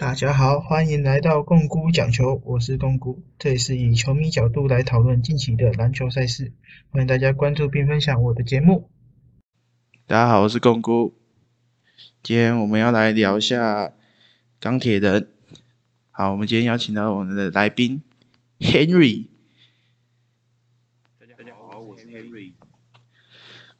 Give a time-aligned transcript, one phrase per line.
[0.00, 6.54] 大家好，欢迎来到共姑讲球，我是共姑，这里是以球迷角度来讨论近期的篮球赛事，
[6.88, 8.88] 欢迎大家关注并分享我的节目。
[10.06, 11.12] 大家好，我是共姑，
[12.22, 13.92] 今天我们要来聊一下
[14.58, 15.28] 钢铁人。
[16.10, 18.02] 好，我们今天邀请到我们的来宾
[18.58, 19.26] Henry。
[21.18, 22.54] 大家好，我是 Henry。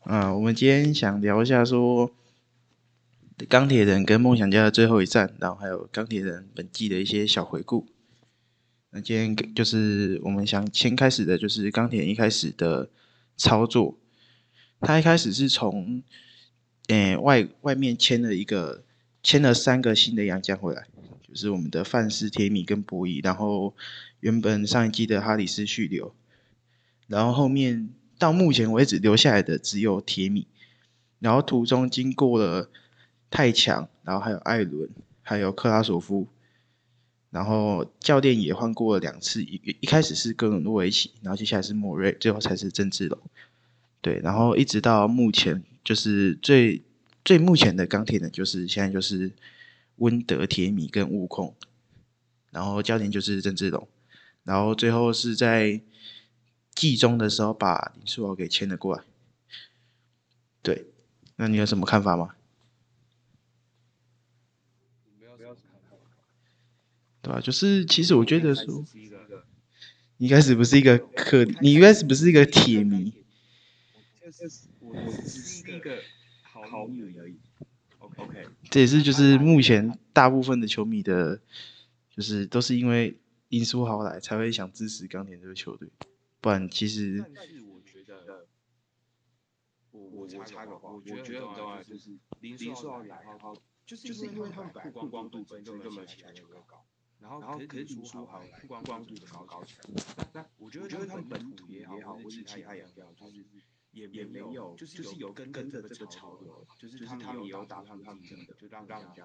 [0.00, 2.12] 啊，我们今天想聊一下说。
[3.49, 7.86] 钢铁人跟梦想家的最后一战，然后还有钢铁人本季的一些小回顾。
[8.90, 12.90] 那今天就是我们想先开始的，就是钢铁人一开始的
[13.36, 13.99] 操作。
[14.80, 16.03] 他一开始是从，
[16.89, 18.85] 诶外外面签了一个，
[19.22, 20.86] 签了三个新的洋将回来，
[21.27, 23.21] 就是我们的范斯、铁米跟博伊。
[23.22, 23.75] 然后
[24.21, 26.14] 原本上一季的哈里斯续留，
[27.07, 30.46] 然后后面到目前为止留下来的只有铁米。
[31.21, 32.70] 然后途中经过了。
[33.31, 34.91] 太强，然后还有艾伦，
[35.23, 36.27] 还有克拉索夫，
[37.31, 43.19] 然后教练也换过了两次，一一开始是跟诺维奇，然后接下来是莫瑞，最后才是郑志龙，
[44.01, 46.83] 对，然后一直到目前就是最
[47.25, 49.31] 最目前的钢铁呢，就是现在就是
[49.97, 51.55] 温德铁米跟悟空，
[52.51, 53.86] 然后教练就是郑志龙，
[54.42, 55.81] 然后最后是在
[56.75, 59.05] 季中的时候把林书豪给签了过来，
[60.62, 60.86] 对，
[61.36, 62.34] 那你有什么看法吗？
[67.22, 67.40] 对吧？
[67.40, 68.84] 就是其实我觉得说，
[70.16, 73.12] 你一开始不是一个克，你一开始不是一个铁迷，
[74.22, 75.98] 就是我只是一个
[76.42, 77.36] 好迷而已。
[77.98, 81.40] OK，这也是就是目前大部分的球迷的，
[82.10, 83.16] 就是都是因为
[83.48, 85.88] 林书豪来才会想支持钢铁这个球队，
[86.40, 87.24] 不然其实。
[87.34, 88.46] 但是我觉得，
[89.90, 93.22] 我我插个话，我觉得很重要就是林书豪来，
[93.86, 96.84] 就是因为他们曝光度本身就没有其他球队高。
[97.20, 100.03] 然后，然后可是林书豪曝光光度高高起来。
[100.17, 103.45] 那那我觉得他们本土也好，或是其他也好，就是
[103.92, 109.25] 也也没有，就是有跟跟着这个潮流，就是他们也有打上他们的，就让让人家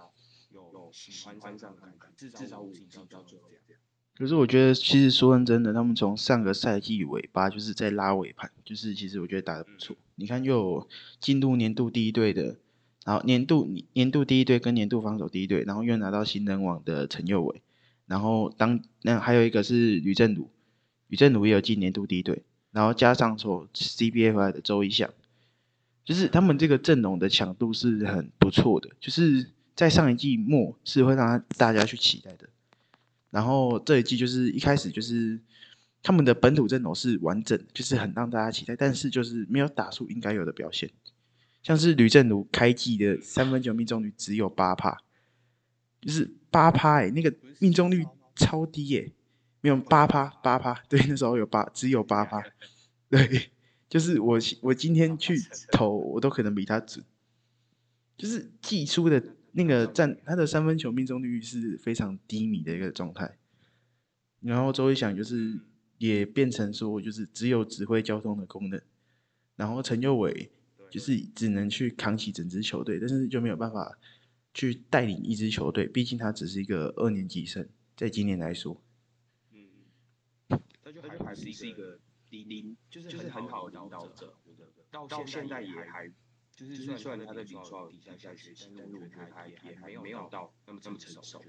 [0.52, 2.08] 有喜欢上的感觉。
[2.18, 3.82] 至少至少五星级到最后这样。
[4.18, 9.96] 可是我觉得，其实说真的，他们从上个赛季尾巴就是在拉尾盘，就是其实我觉得打的不错。
[10.16, 10.90] 你看，又有
[11.20, 12.58] 进入年度第一队的，
[13.06, 17.62] 然后年度年度第一队跟年度防守第一队，然后又拿到新人王的陈佑伟。
[18.08, 20.50] 然后当那还有一个是吕振儒，
[21.08, 25.10] 吕振儒也有进年度第一队，然后加上从 CBA 回来的周一翔，
[26.04, 32.48] 就是他们这个阵容的强度是很不错的，就是在上一季末是会让大家去期待的。
[33.32, 35.40] 然后这一季就是一开始就是
[36.04, 40.92] 他们的本土阵容是完整，就是很让大家期待，但是就是没有打出应该有的表现，
[41.64, 45.02] 像是吕振儒开季的三分球命中率只有八帕。
[46.02, 49.12] 就是八趴哎，那个命中率超低耶，
[49.60, 52.42] 没有八趴八趴，对，那时候有八，只有八趴，
[53.10, 53.52] 对，
[53.90, 55.38] 就是我我今天去
[55.74, 57.04] 投，我都可能比他准，
[58.16, 59.22] 就是季初的
[59.52, 63.38] 那个占他的三分球命中率是非常低迷的一个状态，
[64.40, 65.60] 然后周一想就是
[65.98, 68.82] 也变成说就是只有指挥交通的功能，
[69.58, 70.50] 然后陈佑伟
[70.90, 73.98] 就是只能去扛起整支球队，但是就没有办法。
[74.56, 77.68] 去带领一支球队，毕竟他只是一个二年级生，
[77.98, 78.82] 在今年来说，
[79.52, 79.68] 嗯，
[80.82, 82.00] 他就还是一个
[82.30, 84.34] 领领，就是就是很好的领导者，
[84.90, 86.08] 到现在也还，
[86.56, 91.44] 就是虽然他在领导底下学习，但是我觉得他也还没有到那么这么成熟，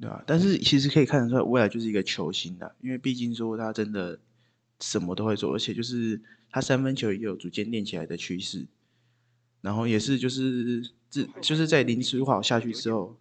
[0.00, 4.18] 对啊，但是其实可以看得出来，未来就是一个球星的，因为毕竟说他真的
[4.80, 6.20] 什么都会做，而且就是
[6.50, 8.66] 他三分球也有逐渐练起来的趋势。
[9.62, 10.92] 然后也是，就是
[11.24, 13.16] 自就是在林书豪下去之后，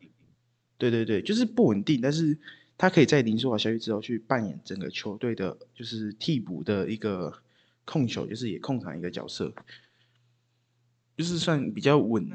[0.78, 2.38] 对对对，就是不稳定，但是
[2.78, 7.42] 他可以在林书豪下去之后去扮演整个球队的，就是替补的一个
[7.86, 9.54] 控球，就是也控场一个角色，
[11.16, 12.30] 就是算比较稳，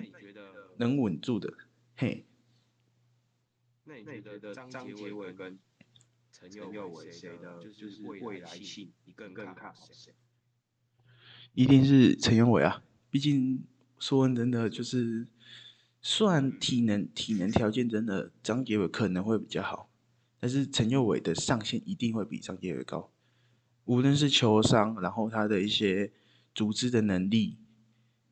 [0.78, 1.52] 能稳住的，
[1.96, 2.24] 嘿。
[3.84, 5.58] 那你觉得张杰伟跟
[6.32, 10.14] 陈佑伟谁的，就是未来性，你更更看好谁？
[11.52, 13.62] 一定是陈佑伟啊，毕竟。
[14.02, 15.26] 说真的，就是
[16.02, 19.90] 算体能体能条件真的张杰伟可能会比较好，
[20.38, 23.10] 但是陈佑伟的上限一定会比张杰伟高，
[23.84, 26.10] 无论是球商，然后他的一些
[26.54, 27.58] 组织的能力，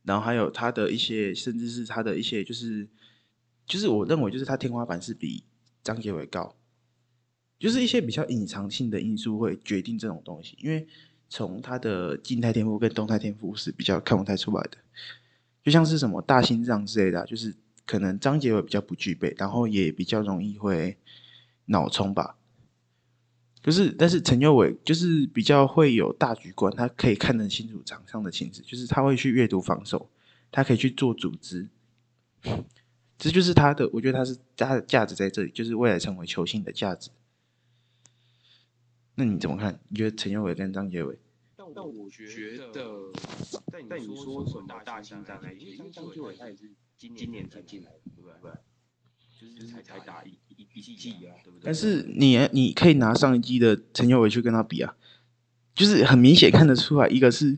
[0.02, 2.88] 然后还有他的一些，甚至是他的一些，就是
[3.66, 5.44] 就是我认为就是他天花板是比
[5.82, 6.56] 张杰伟高，
[7.58, 10.88] 就是一些比较隐藏性的因素会决定这种东西，因为
[11.28, 14.78] 从他的静态天赋跟动态天赋是比较看不太出来的。
[15.68, 17.54] 就像是什么大心脏之类的，就是
[17.84, 20.96] 可能张杰伟比较不具备，然后也比较容易会
[21.66, 22.38] 脑冲吧。
[23.62, 30.08] 可是，但是陈佑伟就是比较会有大局观，他可以看得清楚场上的情势，就是他会去阅读防守，
[30.50, 31.68] 他可以去做组织，
[33.18, 37.10] 这就是他的，我觉得他是他的价值在这里，就是未来成为球星的价值。
[39.16, 39.78] 那你怎么看？
[39.88, 41.18] 你觉得陈佑伟跟张杰伟？
[41.78, 43.12] 但我觉得，
[43.70, 48.50] 但但你说什么大心脏那些，因为张杰伟他也是今今年才进来的，对不对？
[49.38, 51.62] 就是才才打一一一季啊，对不对？
[51.62, 54.96] 但是你你可以拿上一季的陈佑伟去跟他比啊，
[55.72, 57.56] 就是很明显看得出来，一个是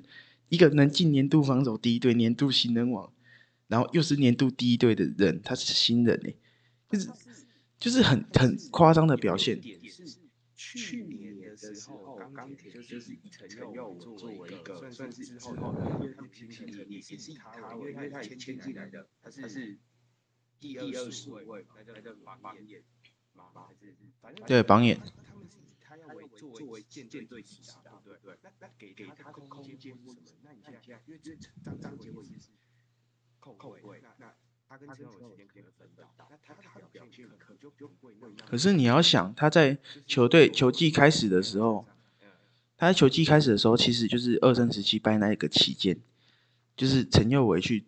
[0.51, 3.11] 一个能进年度防守第一队、年度新人王，
[3.69, 6.35] 然后又是年度第一队的人，他是新人哎，
[6.91, 7.09] 就是
[7.79, 9.59] 就是很很夸张的表现。
[10.61, 15.55] 去年的时候，钢铁就是以陈佑伟作为一个算是之后，
[16.01, 19.79] 因为他们签进来也是以他为，因为他签进来的，他是。
[20.61, 22.85] 第二十位，那叫那叫榜眼，
[23.33, 25.01] 榜还是反正对榜眼。
[25.27, 28.39] 他们是他要为作为舰舰队起打，对不对？
[28.43, 30.27] 那那给给他的空间或什么？
[30.43, 31.35] 那你现在因为这
[31.65, 32.51] 张张杰伟是
[33.39, 34.37] 控控卫，那那
[34.71, 35.87] 他跟陈伟之间可以分
[36.17, 38.13] 到，那他他的表现可就就会
[38.47, 39.77] 可是你要想，他在
[40.07, 41.85] 球队球季开始的时候，
[42.79, 45.99] 他在球季开始的时候，其实就是二三时期败那一个期间，
[46.77, 47.85] 就是陈佑伟去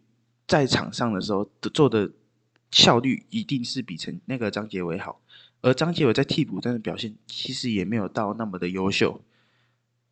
[0.46, 2.11] 在场上的时候做的。
[2.75, 5.20] 效率一定是比陈那个张杰伟好，
[5.61, 9.20] 而张杰伟在替补端的表现其实也没有到那么的优秀。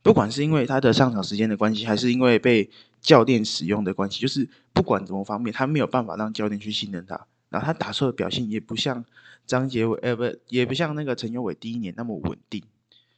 [0.03, 2.69] 不管是因为他的上场时间的关系，还是因为被
[3.01, 4.47] 教练使用的关系，就是
[4.81, 7.27] 不管怎么方面，他没有办法让教练去信任他。
[7.51, 9.05] 然后他打出的表现也不像
[9.45, 12.65] 张杰伟，呃，不，也不像那个陈友伟第一年那么稳定，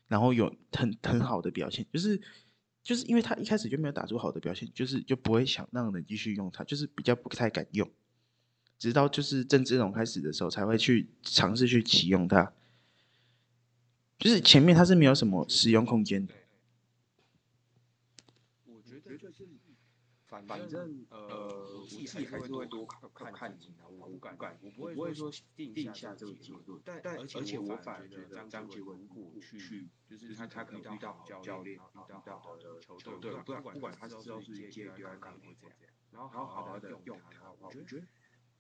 [0.09, 2.21] 然后有很很好的表现，就是
[2.83, 7.89] 就是因为他一开始就没有打出好的表现，就是就不会想让人继续用他，就是比较不太敢用。
[8.77, 12.53] 直到就是郑志龙开始的时候，才会去尝试去启用它。
[14.19, 16.35] 就是前面他是没有什么使用空间的。
[18.67, 19.31] 我觉得，
[20.41, 26.81] 反正呃，我自己还是会多看看看几场，我不敢，我不会说定下这个结论。
[26.85, 31.81] 但但而且我反而觉得张杰文过去，就是他他可以遇到教练，遇
[32.25, 35.77] 到好的球队，不管不管他是知道是接第二杠或这样，
[36.11, 38.03] 然后好好的用他，我觉得。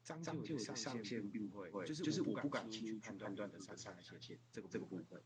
[0.05, 5.23] 张杰伟的上限并不会，就是就是我不敢轻易判断的上上限这个这个部分，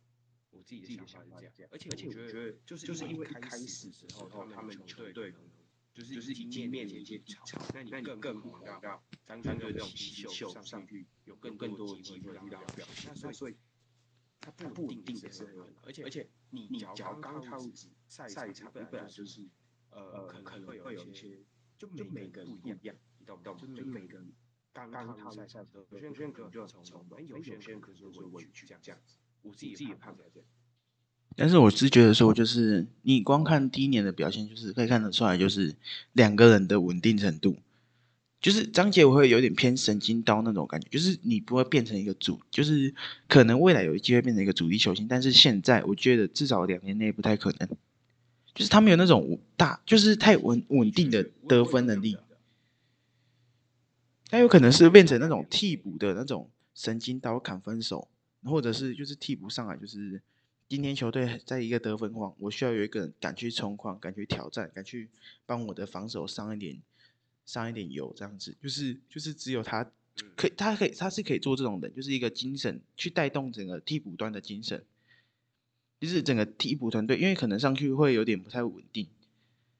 [0.51, 1.71] 我自己的想法是这样。
[1.73, 5.49] 而且而且我觉得就是就是因为一开始时候他们球队可能
[5.97, 13.15] 就是就是已经面临一场，那你更更不能让张张队这种新秀上去有更更多的机会去表现。
[13.23, 13.57] 那所以
[14.39, 19.49] 它不不一定的时候，而且而且你你只要刚开始赛赛场本来就是
[19.89, 21.43] 呃可能会有一些
[21.79, 23.75] 就每个人不一样，你懂不懂？
[23.75, 24.31] 就每个人。
[24.75, 29.17] 刚刚踏入赛有些人可能就要从从，有些人可能就会委屈这样这样子。
[29.41, 30.47] 我自己自己判断这样。
[31.37, 35.75] 但是我是觉得说，就是你光看第一年的表现，就是可以看得出来，就是
[36.15, 37.57] 两个人的稳定程度，
[38.41, 42.95] 就是张杰我会有点偏神经刀那种感觉，就是你不会变成一个主，就是
[43.29, 47.69] 可能未来有机会变成一个主力球星，但是现在我觉得至少两年内不太可能，
[48.55, 52.17] 就是他没有那种大，就是太稳稳定的得分能力。
[54.29, 58.09] 他有可能是变成那种替补的那种神经刀砍分手，
[58.43, 60.21] 或者是就是替补上来，就是
[60.69, 65.09] 今天球队在一个得分荒，我需要有一个人敢去冲框，敢去挑战，敢去
[65.47, 66.83] 帮我的防守上一点
[67.45, 69.85] 上一点油，这样子，就是就是只有他
[70.35, 74.85] 可以，他可以他是可以做这种人，就是一个精神去带动整个替补端的精神，
[76.01, 79.09] 就是整个替补团队，因为可能上去会有点不太稳定。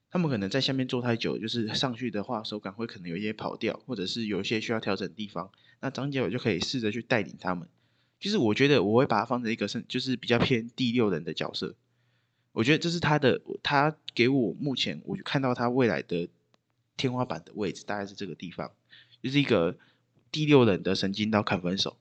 [0.09, 5.51] 他们可能在下面坐太久，就是上去的话手感会可能有一些跑掉，或者是有一些需要调整的地方。
[5.81, 7.69] 那张杰伟就可以试着去带领他们。
[8.19, 11.75] 就是我觉得我会把它放在一个是就是比较偏第六人的角色。
[12.53, 16.29] 我觉得这是他的，他给我目前我看到他未来的
[16.97, 18.73] 天花板的位置大概是这个地方，
[19.23, 19.77] 就是一个
[20.33, 21.99] 第六人的神经刀砍分手。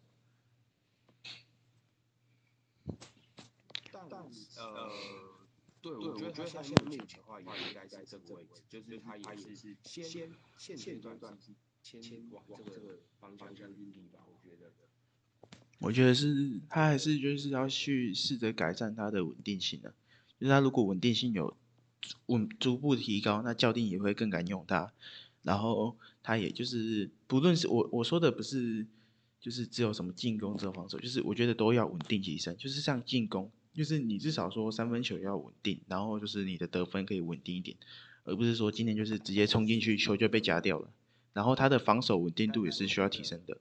[4.58, 4.90] 呃
[5.82, 7.46] 对，我觉得他现在目前的话，应
[7.76, 11.54] 该在这个位置，就是他也是先现阶段是
[11.84, 14.20] 先往这个方向去努力吧。
[14.26, 14.72] 我觉得，
[15.80, 19.94] 我觉得是他还是就是要去试着改善他的稳定性的。
[20.40, 21.56] 就是他如果稳定性有
[22.28, 24.92] 稳逐步提高，那教练也会更敢用他。
[25.44, 28.86] 然后他也就是不论是我我说的不是
[29.40, 32.56] 就是只有什么进攻只有防守，就是我觉得都要稳定提升。
[32.58, 33.52] 就是像进攻。
[33.74, 37.76] 就是你至少说三分球要稳定，然后就是你的得分可以稳定一点，
[38.24, 40.90] 而不是说今天就是直接冲进去球就被夹掉了，
[41.34, 43.58] 然后他的防守稳定度也是需要提升的。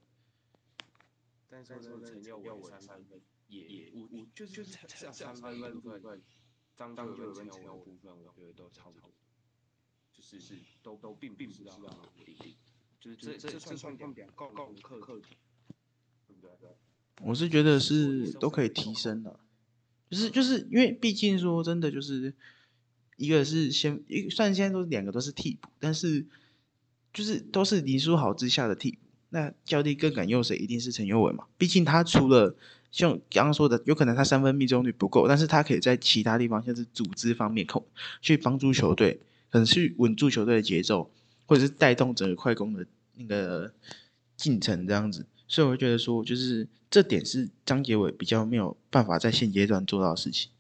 [1.68, 6.22] 但是呢，陈耀伟三分也也我我就是就是三三分部分，
[6.76, 9.10] 张张就跟陈耀伟部分，我觉得都差不多，
[10.12, 12.56] 就是是都都并并不是让他稳定，
[13.00, 15.36] 就是这这算算算点高高课课题，
[16.26, 16.76] 对不对？
[17.22, 19.38] 我是觉得是都可以提升的，
[20.10, 22.34] 就是就是因为毕竟说真的就是
[23.16, 26.26] 一个是先一虽然现在都是两个都是替补，但是
[27.12, 29.03] 就是都是林书豪之下的替补。
[29.34, 30.56] 那教练更敢用谁？
[30.56, 31.44] 一定是陈佑伟嘛？
[31.58, 32.54] 毕竟他除了
[32.92, 37.84] 像刚刚说的，有可能他三分命中率不够，但是他可以在其他地方，像是组织方面控，
[38.22, 41.10] 去帮助球队，可能去稳住球队的节奏，
[41.46, 43.74] 或者是带动整个快攻的那个
[44.36, 45.26] 进程这样子。
[45.48, 50.52] 所以我会觉得说，就是这点是张杰伟比较没有办法在现阶段做到的事情。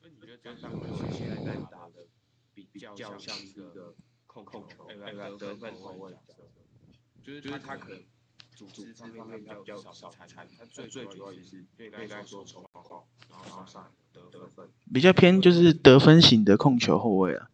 [0.00, 0.72] 所以你觉得张杰伟
[1.10, 2.06] 现在在打的
[2.54, 3.96] 比较像一个
[4.28, 4.86] 控控球，
[5.36, 6.12] 得分后卫。
[7.24, 7.98] 就是他，他可能
[8.54, 17.48] 组织方面比较比较少参参，他最最主要也是对刚才说投框，然后上得得分，比较偏就是得分型的控球后卫啊，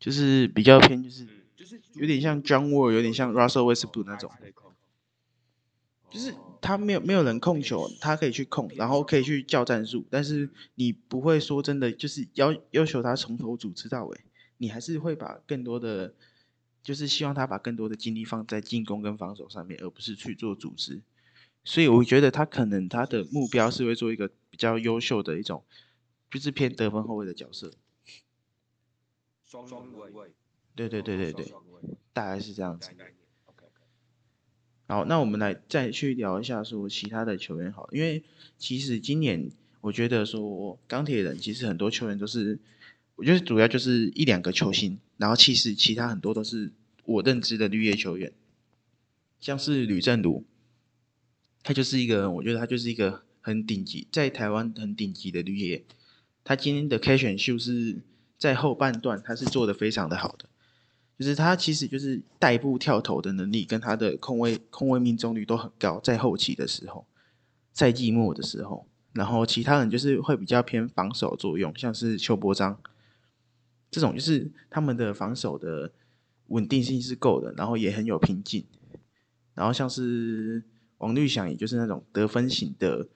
[0.00, 4.30] 就是比较偏就是就是有点像 John Wall，有点像 Russell Westbrook 那种，
[6.10, 14.20] 就是他没有没有人控球，他可以去控，然后可以去叫战术，但是你不会说真的就是要要求他从头组织到尾，
[14.58, 16.14] 你还是会把更多的。
[16.84, 21.00] 就是希望他把更多的精力放在进攻跟防守上面，而不是去做组织。
[21.64, 25.64] 所以我觉得他可能他的目标是会做一个比较优秀的一种，
[26.30, 27.72] 就是偏得分后卫的角色。
[29.46, 30.34] 双双卫。
[30.76, 31.54] 对对对对对，
[32.12, 32.90] 大概是这样子。
[34.86, 38.22] 好，那我们来再去聊一下说其他的球员好，因为
[38.58, 39.50] 其实今年
[39.80, 42.60] 我觉得说钢铁人其实很多球员都是。
[43.16, 46.72] 我觉得主要就是一两个球星，然后其实其他很多都是
[47.04, 48.32] 我认知的绿叶球员，
[49.38, 50.44] 像是吕正儒，
[51.62, 55.84] 他就是一个，我觉得他就是一个很顶级，在台湾很顶级的绿叶。
[56.42, 58.02] 他今天的开选秀是
[58.36, 60.48] 在后半段，他是做的非常的好的，
[61.16, 67.06] 就是他其实就是代步跳投的能力跟他的空位空位命中率都很高，在后期的时候，
[67.72, 72.80] 赛季末的时候，然后其他人就是会比较偏防守作用，像是邱伯章。
[73.94, 75.92] 这种就是他们的防守的
[76.48, 78.64] 稳定性是够的，然后也很有拼劲。
[79.54, 80.64] 然后像是
[80.98, 83.06] 王绿翔，也就是那种得分型的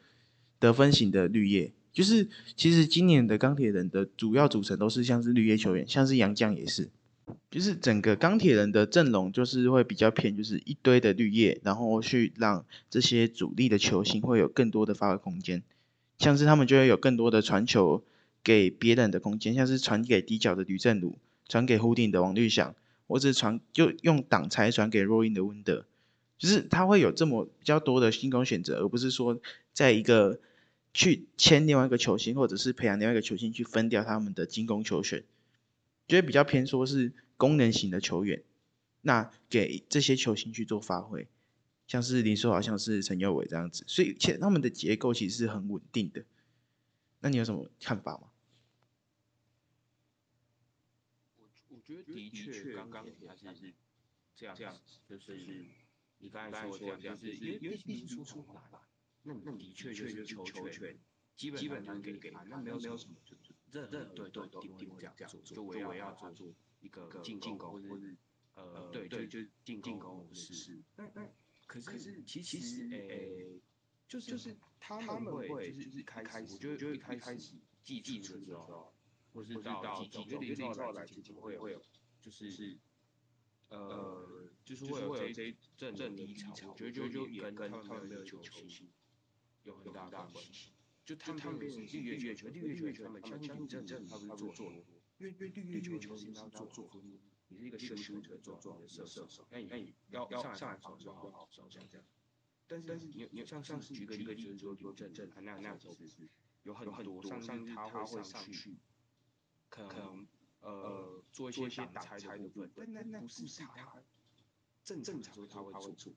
[0.60, 1.72] 得分型的绿叶。
[1.92, 6.88] 就是其实今年的钢铁人的主要组成都是像是绿叶球员，像是杨绛也是。
[7.50, 15.60] 就是整个钢铁人的阵容就是会比较偏，就是一堆的绿叶，然后去让这些主力的球星会有更多的发挥空间，
[16.18, 18.04] 像是他们就会有更多的传球。
[18.42, 21.18] 给别人的空间，像是传给底角的吕正儒，
[21.48, 22.74] 传给弧顶的王绿翔，
[23.06, 25.86] 或者传就用挡拆传给若英的温德，
[26.38, 29.40] 就是他会有这么比较多的进攻选择，而不是说
[29.72, 30.40] 在一个
[30.94, 35.24] 去签另外一个球星，或者是培养另外一个球星去分掉他们的进攻球权，
[36.06, 38.42] 觉得比较偏说是功能型的球员，
[39.02, 41.28] 那给这些球星去做发挥，
[41.86, 46.24] 像是林书豪，像是陈佑伟这样子，所以且他们的结构其实是很稳定的。
[47.20, 48.30] 那你有什么看法吗？
[51.38, 53.74] 我我觉得的确，刚刚还是
[54.36, 55.66] 这样，就是
[56.18, 58.80] 你刚才说这样，就是因为毕竟输出很难，
[59.24, 60.96] 那那的确就是球权
[61.36, 68.06] 基本基本上给给他，那没有没有什么就就任任对对定定这样做，就我要要做做一个进进攻或者
[68.54, 71.28] 呃对对就进进攻模式，那那
[71.66, 73.60] 可是其实诶。
[74.08, 78.92] 就是就是他们会就是一开始，我觉得一开始季季初的时候，
[79.34, 81.82] 或是到季季零零号来季季会有，
[82.20, 82.78] 就是
[83.68, 85.32] 呃，就是会有这
[85.76, 88.88] 这阵阵低潮，我觉得就就也跟他们没有球星
[89.64, 90.72] 有很大关系。
[91.04, 94.72] 就他们他们绿叶绿叶球绿叶球员他们相信正正他们做做，
[95.18, 97.02] 因为因为绿叶球球星他要做做，
[97.48, 101.88] 你是一个射手做做的射手，那你那你要要上来防守好好守这样。
[102.68, 106.28] 但是但是你你像像是举个例子，就是说说正正那那种就是
[106.64, 108.76] 有很很多上上他会上去，
[109.70, 110.26] 可能
[110.60, 113.94] 呃做一些挡拆的部分，但那那不是他
[114.84, 116.12] 正正常他会做，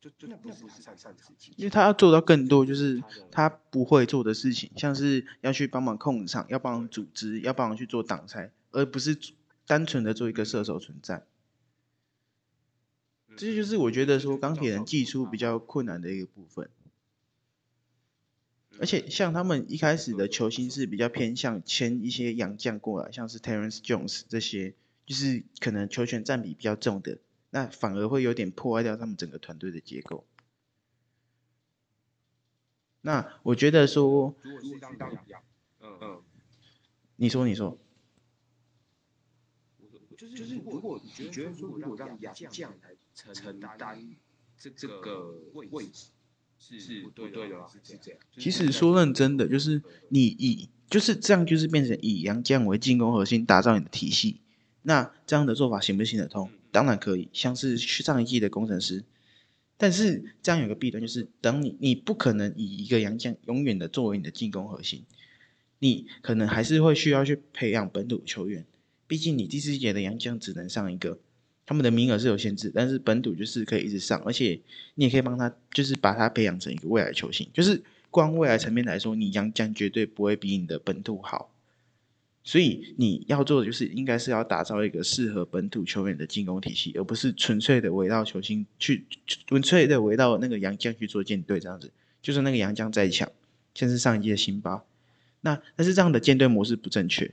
[0.00, 9.18] 就就那不是他擅长的事情，因为他要做到更多就是他不会做的事情，像是要去帮忙控场，要帮忙组织，要帮忙去做挡拆，而不是
[9.66, 11.24] 单纯的做一个射手存在。
[13.36, 16.70] 这就是我觉得说钢铁人技出比较困难的一个部分，
[18.80, 24.74] 而且像他们一开始的球星是比较偏向签一些洋将过来，像是 Terence Jones 这些，
[25.04, 27.18] 就是可能球权占比比较重的，
[27.50, 30.24] 那反而会有点破坏掉他们整个团队的结构。
[33.02, 35.12] 那我觉得说，如果是当当
[35.80, 35.98] 嗯。
[36.00, 36.22] 嗯，
[37.16, 37.78] 你说你说，
[40.16, 43.98] 就是就是如果你觉得说如果让洋将来承担
[44.58, 46.10] 这这个位置
[46.58, 47.66] 是不对的吗？
[47.82, 48.20] 是这样？
[48.38, 54.40] 其实说认真的，就是你以就是这样，就是变成以杨绛为进攻核心，打造你的体系。
[54.82, 56.50] 那这样的做法行不行得通？
[56.70, 59.04] 当然可以，像是上一季的工程师。
[59.76, 65.04] 但是这样有个弊端，就是等你你不可能以一个杨将永远的作为你的进攻核心，
[65.80, 68.64] 你可能还是会需要去培养本土球员。
[69.06, 71.18] 毕竟你第四节的杨将只能上一个，
[71.66, 74.58] 他们的名额是有限制，但是本土就是可以一直上，而且
[74.94, 77.48] 你也可以帮他，就是把他培养成一个未来球星。
[77.52, 81.52] 就是光未来层面来说，你洋将绝对不会比你的本土好。
[82.44, 89.04] 所以你要做的就是，应该是要打造一个适合本土球员的进攻体系，而不是纯粹的围绕球星去，
[89.48, 91.90] 纯粹的围绕那个杨将去做舰队这样子。
[92.22, 93.28] 就是那个杨将再强，
[93.74, 94.84] 像是上一季的辛巴，
[95.40, 97.32] 那但是这样的舰队模式不正确。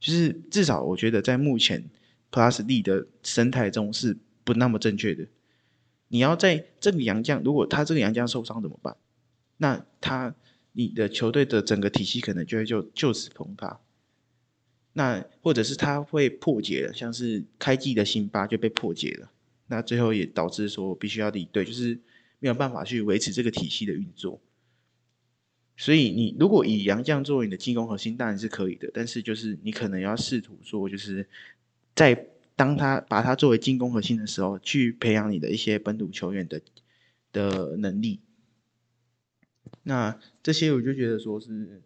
[0.00, 1.84] 就是至少我觉得在目前
[2.32, 5.28] Plus D 的生态中是不那么正确的。
[6.08, 8.96] 你要在这个洋将，如果他这个洋将受伤怎么办？
[9.58, 10.34] 那他
[10.72, 13.78] 你的球队的整个体系可能就会就就此崩塌。
[14.94, 19.30] 那或者是他会破解了，像是开季的辛巴就被破解了，
[19.68, 21.98] 那最后也导致说必须要离队，就是
[22.38, 24.40] 没有办法去维持这个体系的运作。
[25.78, 31.26] 所以你如果以杨将作为你的进攻核心，当然是可以的，但是就是你可能要试图说，就是
[32.02, 36.60] 在当他把他作为进攻核心的时候，去培养你的一些本土球员的
[37.30, 38.20] 的能力。
[39.84, 41.82] 那这些我就觉得说是。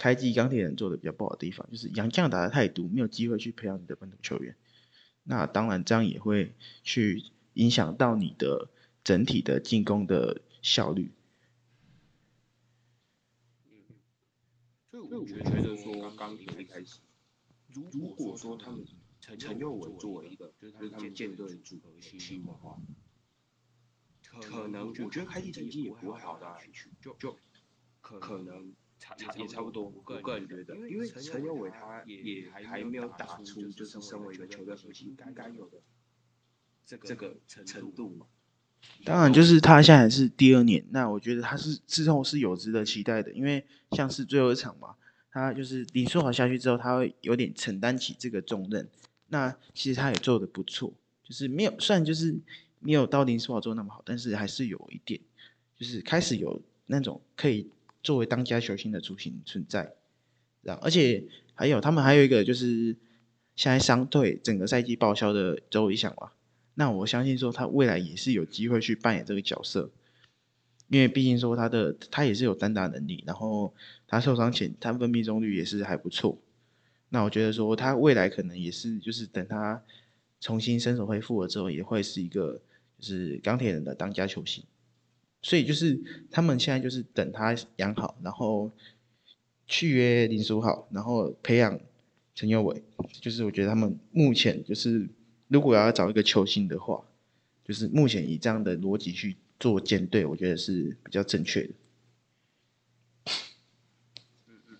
[0.00, 4.54] 开季钢铁人做的比较不好的地方，就是杨将打的太多，没有机会去培养你的本土球员。
[5.24, 8.70] 那当然，这样也会去影响到你的
[9.02, 11.10] 整体的进攻的效率。
[13.64, 13.72] 嗯，
[14.92, 17.00] 所以我觉得说钢铁一开始，
[17.74, 18.86] 如如果说他们
[19.28, 22.78] 陈陈佑伟作为一个就是他们舰队的主核心的话，
[24.40, 27.36] 可能我觉得开季成绩也不会好到哪里去，就就
[28.00, 28.72] 可能。
[29.00, 35.78] 差也差不多，我个人觉得，因为陈佑伟他也还没有打出就是身为一个球队核心该该有的
[36.84, 38.26] 这个这个程度嘛。
[39.04, 44.96] 当然，就是他现在是第二年，那我觉得他是之后是有值得期待的，因为像是最后一场嘛，
[45.30, 48.88] 他就是林书豪下去之后，他会有点承担起这个重任。
[49.28, 52.36] 那其实他也做的不错，就是没有，虽然就是
[52.80, 55.20] 没有到林书豪做那么好，但是还是有一点，
[55.78, 57.68] 就是开始有那种可以。
[58.00, 59.92] 作为当家球星的雏形存在，
[60.62, 62.96] 这样，而且还有他们还有一个就是
[63.56, 66.30] 现在伤退整个赛季报销的周一翔嘛，
[66.74, 69.90] 那我相信说他未来也是有机会去扮演这个角色，
[70.86, 73.74] 因为毕竟说他的他也是有单打能力，然后
[74.06, 76.38] 他受伤前他分命中率也是还不错，
[77.10, 79.82] 那我觉得说他未来可能也是就是等他
[80.40, 82.60] 重新身手恢复了之后，也会是一个
[82.98, 84.64] 就是钢铁人的当家球星。
[85.40, 85.98] 所以就是
[86.30, 88.70] 他们现在就是等他养好，然后
[89.66, 91.80] 续约林书豪，然后培养
[92.34, 92.82] 陈佑伟。
[93.20, 95.08] 就是我觉得他们目前就是
[95.46, 97.04] 如果要找一个球星的话，
[97.64, 101.70] 就是目前以这样的逻辑去做舰队，我觉得是比较正确的。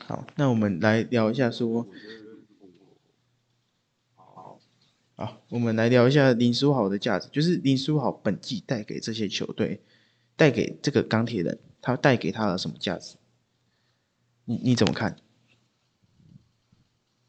[0.01, 1.87] 好，那我们来聊一下说，
[5.21, 9.83] 好，我们来聊一下林书豪的价值，就是林书豪本季带给这些球队。
[10.37, 13.17] 带给这个钢铁人，他带给他了什么价值？
[14.45, 15.17] 你你怎么看？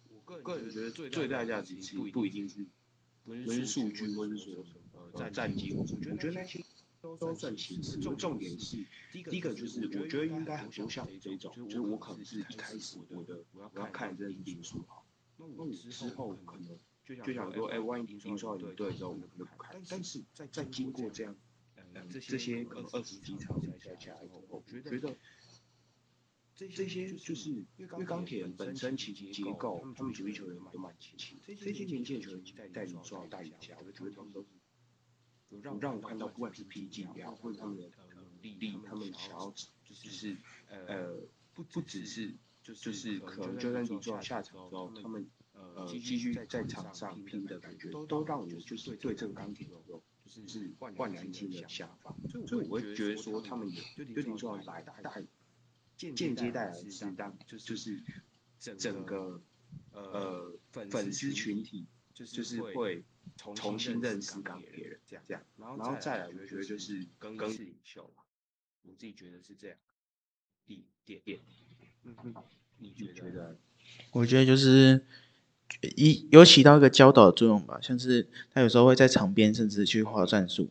[0.07, 2.63] 我个人觉得最最大价值不不一定是
[3.25, 4.63] 分数据，或者说
[5.13, 6.63] 呃战绩，我觉得那些
[7.01, 7.97] 都都算其次。
[7.97, 15.03] 重重点是第一个就是，我觉得应该很多像这种，就是我可能是一开始我的我要看这林书豪，
[15.37, 16.77] 那我之后可能
[17.15, 19.81] 就想说，哎，万一林书豪离队之后，我可能不看。
[19.89, 21.35] 但是在在经过这样。
[22.07, 25.17] 这些可能二十几场比赛下来之后，我觉得
[26.55, 34.47] 这些就是因为钢铁人本身其结构，他们主力球员都蛮年轻，这些年轻的球员带领说要带领下，我觉得他们都是
[35.63, 39.51] 让让我看到，不管是 PG 也好，或者他们的努力，他们想要
[39.83, 41.17] 就是呃
[41.55, 45.27] 不不只是就就是可能就算你做到下场之后，他们
[45.75, 50.03] 呃继续在场上拼的感觉，都让我就是对这个钢铁有就。
[50.47, 55.25] 是焕然一新的想法，所以我会觉得说，他们也就等于说来带
[55.97, 57.99] 间接带来是当就是
[58.59, 59.41] 整个
[59.91, 63.03] 呃粉丝群体就是会
[63.35, 68.21] 重新认识钢铁人这样这样，然后再来我觉得就是更衣室领袖嘛，
[68.83, 69.77] 我自己觉得是这样，
[70.67, 71.39] 一点点，
[72.03, 72.35] 嗯嗯，
[72.77, 73.57] 你觉得？
[74.11, 75.03] 我觉得就是
[75.95, 80.67] 一有起到一个教导的作用吧，像是他有时候会在场边甚至去画战术，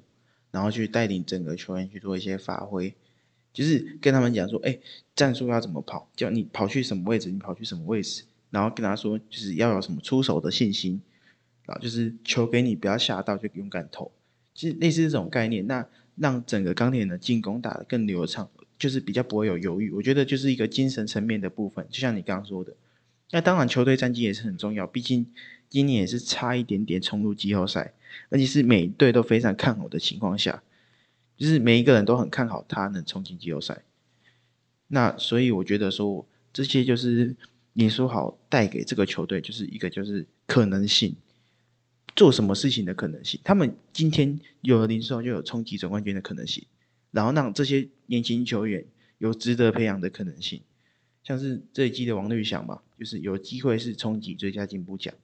[0.50, 2.94] 然后去带领整个球员去做一些发挥，
[3.52, 4.78] 就是跟他们讲说，哎，
[5.14, 11.00] 战术要怎么跑，叫你跑去什么位置，你跑去什么位置，然后跟他说，就是要有什么出手的信心，
[11.66, 14.12] 啊，就是球给你不要吓到就勇敢投，
[14.54, 22.74] 其实类似这种概念，那让整个钢铁人的进攻打得更流畅，就是比较不会有犹豫，我觉得就是一个精神层面的部分，就像你刚刚说的。
[23.30, 24.86] 那当然，球队战绩也是很重要。
[24.86, 25.26] 毕竟
[25.68, 27.92] 今年也是差一点点冲入季后赛，
[28.30, 30.62] 而且是每队都非常看好的情况下，
[31.36, 33.82] 就是每一个人都很看好他能冲进季后赛。
[34.86, 37.36] 那所以我觉得说，这些就是
[37.74, 41.14] 林书豪带给这个球队就是一个就是可能性，
[42.16, 43.38] 做什么事情的可能性。
[43.44, 46.64] 他们今天有了林书豪，就有冲击总冠军的可能性，
[47.10, 48.86] 然后让这些年轻球员
[49.18, 50.62] 有值得培养的可能性。
[51.28, 55.14] 像是这一季的王绿翔嘛，就是有机会是冲击最佳进步奖。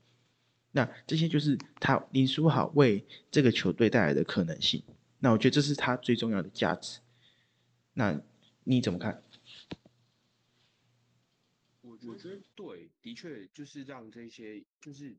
[0.72, 4.82] 那这些就是他林书豪为这个球队带来的可能性。
[5.20, 7.00] 那我觉得这是他最重要的价值。
[7.94, 8.20] 那
[8.64, 9.22] 你怎么看？
[11.80, 15.16] 我我觉得对，的确就是让这些就是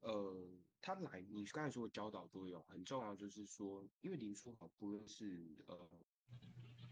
[0.00, 0.36] 呃，
[0.82, 5.88] 他来你刚才说的教导作用很重要，就是说，因为林书豪不论是呃，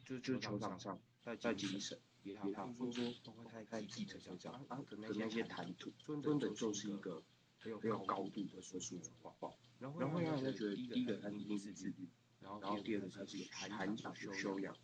[0.05, 1.99] 就就球场上在在精神。
[2.23, 7.23] 也好，说说，包括他在记者上讲啊的那些谈吐，真的就是一个
[7.59, 9.51] 很有很有高度的说书话。
[9.79, 12.09] 然后让人家觉得，第一个他一定是自律，
[12.41, 14.75] 然后第二个他是有谈谈吐修养。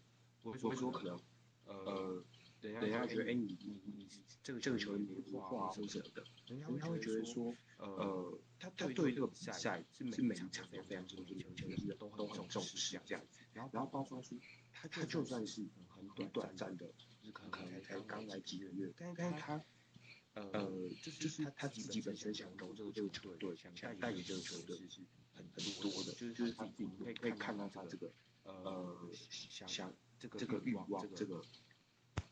[0.43, 1.19] 所以说可能
[1.65, 2.23] 呃，
[2.61, 4.00] 等一下觉得哎你你你
[4.51, 13.41] 这个这个球员没话什么的，人家会觉得说呃，他他对这个比赛是每一场都非常重视，球员都都很重视这样子。
[13.53, 14.39] 然后然后包括说
[14.73, 16.93] 他他就算是很短短暂的。
[17.33, 19.63] 可能才刚来几个月，但是他，
[20.35, 25.01] 呃，就是他他自己本身想投这个这个球队，想带领这个球队是
[25.33, 28.11] 很很多的，就是他自己可以可以看到他这个
[28.43, 29.11] 呃
[29.69, 31.41] 想这个这个欲望这个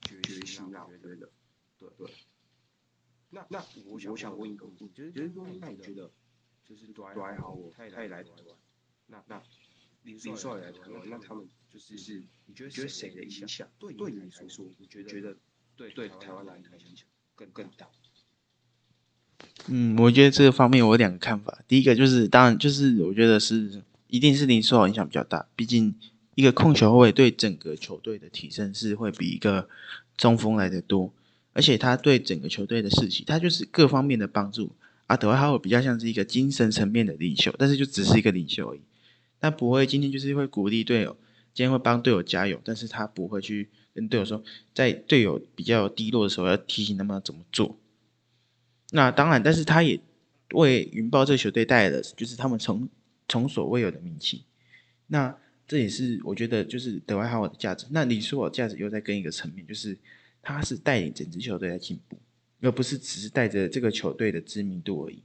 [0.00, 1.30] 决心啊，我觉得，
[1.78, 2.10] 对对。
[3.30, 6.10] 那那我我想问一个问题，就是说那你觉得，
[6.64, 8.56] 就是都还好，我他也来台湾，
[9.06, 9.42] 那那
[10.02, 11.48] 林书豪来台湾，那他们。
[11.70, 15.36] 就是是，你觉得谁的影响对对你来说，你觉得
[15.76, 17.86] 对对台湾来的影响更更大？
[19.66, 21.62] 嗯，我觉得这个方面我有两个看法。
[21.68, 25.94] 第一个就是，当然就是我觉得是一定是林书豪影响比较大，毕竟
[26.36, 29.68] 一个控球后卫对整个球队的提升是会比一个
[30.16, 31.12] 中锋来的多，
[31.58, 34.70] 而且他对整个球队的士气，他就是各方面的帮助。
[35.08, 38.80] 啊德怀哈尔比较像是一个精神层面的领袖，但是就只是一个领袖而已，
[39.40, 41.16] 他不会今天就是会鼓励队友。
[41.54, 44.40] 今天会帮队友加油，但是他不会去跟队友说，
[44.72, 47.76] 在队友比较低落的时候要提醒他们要怎么做。
[48.92, 49.98] 那当然，但是他也
[50.52, 52.88] 为云豹这个球队带来的就是他们从
[53.28, 54.44] 从所未有的名气。
[55.08, 57.86] 那这也是我觉得就是德怀哈尔的价值。
[57.90, 59.98] 那你说我价值又在跟一个层面，就是
[60.42, 62.18] 他是带领整支球队在进步，
[62.60, 65.22] 而不是只是带着这个球队的知名度而已。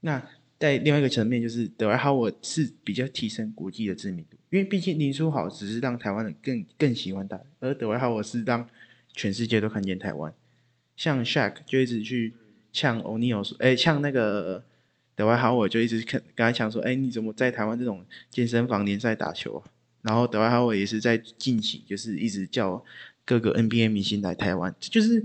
[0.00, 0.22] 那。
[0.58, 8.68] 在另外一个层面，就是德怀哈沃是比较提升国际的知名度，因为毕竟林书豪只是让台湾人更更喜欢他，而德怀哈沃是让
[9.12, 10.32] 全世界都看见台湾。
[10.94, 12.34] 像 Shaq 就一直去
[12.72, 14.64] 呛 O'Neal 说，哎，呛那个
[15.16, 19.66] 德怀哈沃就一直跟跟他讲说，哎，你怎么在台湾这种健身房联赛打球啊？
[20.02, 22.84] 然后德怀哈沃也是在近期就是一直叫
[23.24, 25.22] 各个 NBA 明星来台湾，就是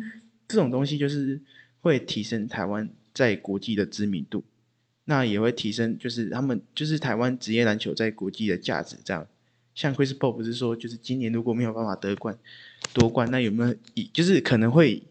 [0.47, 1.41] 这种东西就是
[1.81, 4.43] 会提升台湾在国际的知名度。
[5.09, 8.97] 那也会提升，就是他们就是台湾职业篮球在国际的价值。
[9.05, 9.25] 这样，
[9.73, 12.37] 像 Chris Paul 不是说，就是今年如果没有办法得冠
[12.93, 15.01] 夺冠，那有没有以就是可能会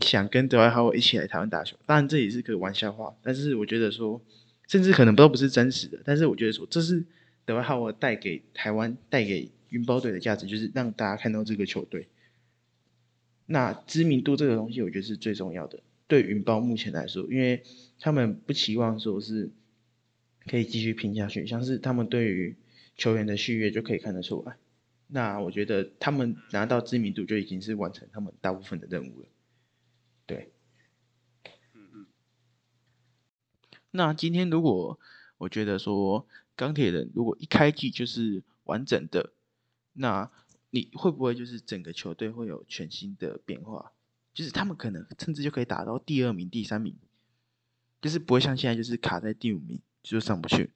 [0.00, 1.78] 想跟德怀豪一起来台湾打球？
[1.86, 4.20] 当然这也是个玩笑话，但是我觉得说，
[4.66, 5.98] 甚至可能都不是真实的。
[6.04, 7.02] 但是我觉得说，这是
[7.46, 12.06] 德怀豪带给台湾、带给云豹队的价值，就是让大家看到这个球队。
[13.50, 15.82] 那知名度这个东西，我觉得是最重要的。
[16.06, 17.62] 对云豹目前来说，因为
[17.98, 19.50] 他们不期望说是
[20.46, 22.56] 可以继续拼下去，像是他们对于
[22.94, 24.56] 球员的续约就可以看得出来。
[25.06, 29.28] 那我觉得他们拿到知名度就已经是完成他们大部分的任务了。
[30.26, 30.52] 对，
[31.72, 32.06] 嗯嗯。
[33.90, 35.00] 那今天如果
[35.38, 39.32] 我觉得说钢铁人如果一开季就是完整的，
[39.94, 40.30] 那
[40.70, 43.92] 你会不会就是整个球队会有全新的变化？
[44.34, 46.94] 就是他们可能甚至就可以打到第二名、第三名。
[48.00, 50.70] 就是不会像现在就是卡在第五名就上不去。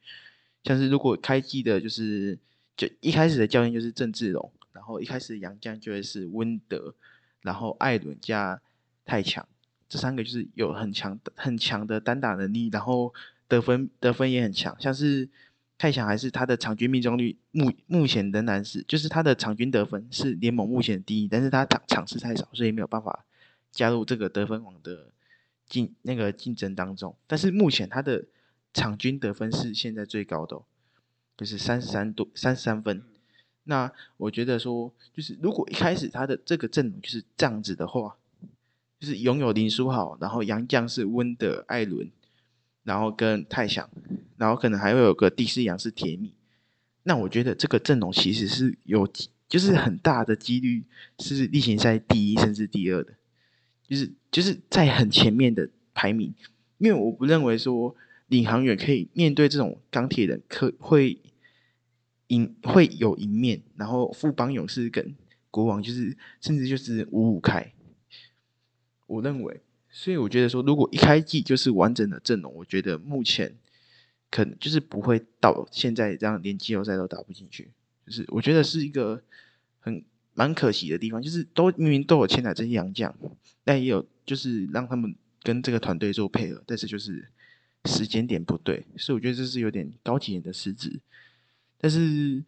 [0.65, 2.39] 像是如果开季的就是
[2.77, 6.95] 就一开始的教练就是郑志龙，然后一开始杨将就会是温德，
[7.43, 8.61] 然后艾伦加
[9.05, 9.47] 太强，
[9.89, 13.15] 这三个就是有很强很强的单打能力，然后
[13.47, 15.29] 得分得分也很强，像是。
[15.83, 23.25] 太强还是他的场均命中率目目前仍然是，就是他的场均得分是联盟目前第一，但是他场场次太少，所以没有办法
[23.73, 25.09] 加入这个得分王的
[25.66, 27.16] 竞那个竞争当中。
[27.27, 28.23] 但是目前他的
[28.73, 30.62] 场均得分是现在最高的，
[31.37, 33.03] 就是三十三多三十三分。
[33.64, 38.14] 那我觉得说，就是如果一开始他的这个阵容就是这样子的话，
[39.01, 42.09] 就是拥有林书豪，然后杨将是温德艾伦。
[42.85, 43.88] 然后跟泰祥，
[44.37, 46.35] 然后可能还会有个第四羊是铁米，
[47.05, 49.09] 那我觉得这个阵容其实是有，
[49.49, 50.83] 就是很大的几率
[51.21, 53.14] 是例行赛第一甚至第二的，
[53.87, 56.35] 就是就是在很前面的排名，
[56.79, 57.95] 因为我不认为说
[58.27, 61.21] 领航员可以面对这种钢铁人可会
[62.27, 65.14] 赢会有赢面，然后富邦勇士跟
[65.53, 67.73] 国王就是甚至就是五五开，
[69.07, 69.61] 我认为。
[69.95, 73.55] 所以我觉得说，如果一开季就是完整的阵容，我觉得目前
[74.31, 77.69] 可能就是不会到现在这样连季后赛都打不进去。
[78.07, 79.23] 就是我觉得是一个
[79.79, 80.03] 很
[80.33, 83.15] 蛮可惜的地方，就是都明明都有签来这些洋将，
[83.65, 87.29] 但也有就是让他们跟这个团队做配合，但是就是
[87.85, 91.01] 时间点不对，所以我觉得这是有点高级人的失职。
[91.79, 92.43] 但是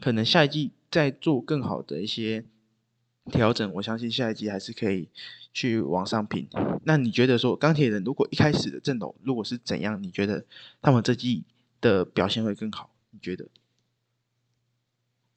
[0.00, 2.44] 可能下一季再做更好的一些
[3.32, 5.08] 调整，我相信下一季还是可以。
[5.56, 6.46] 去往上拼，
[6.84, 10.02] 那你觉得说钢铁人如果一开始的阵容如果是怎样？
[10.02, 10.44] 你觉得
[10.82, 11.44] 他们这季
[11.80, 12.94] 的表现会更好？
[13.08, 13.48] 你觉得？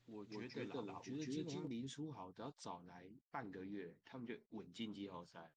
[0.07, 5.51] 我觉得啦，我觉得今天林书豪只要早来半个月，他们就稳进季后赛，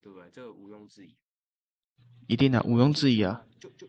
[0.00, 0.28] 对不对？
[0.32, 1.14] 这个毋庸置疑。
[2.26, 3.46] 一定的，毋庸置疑啊。
[3.60, 3.86] 就就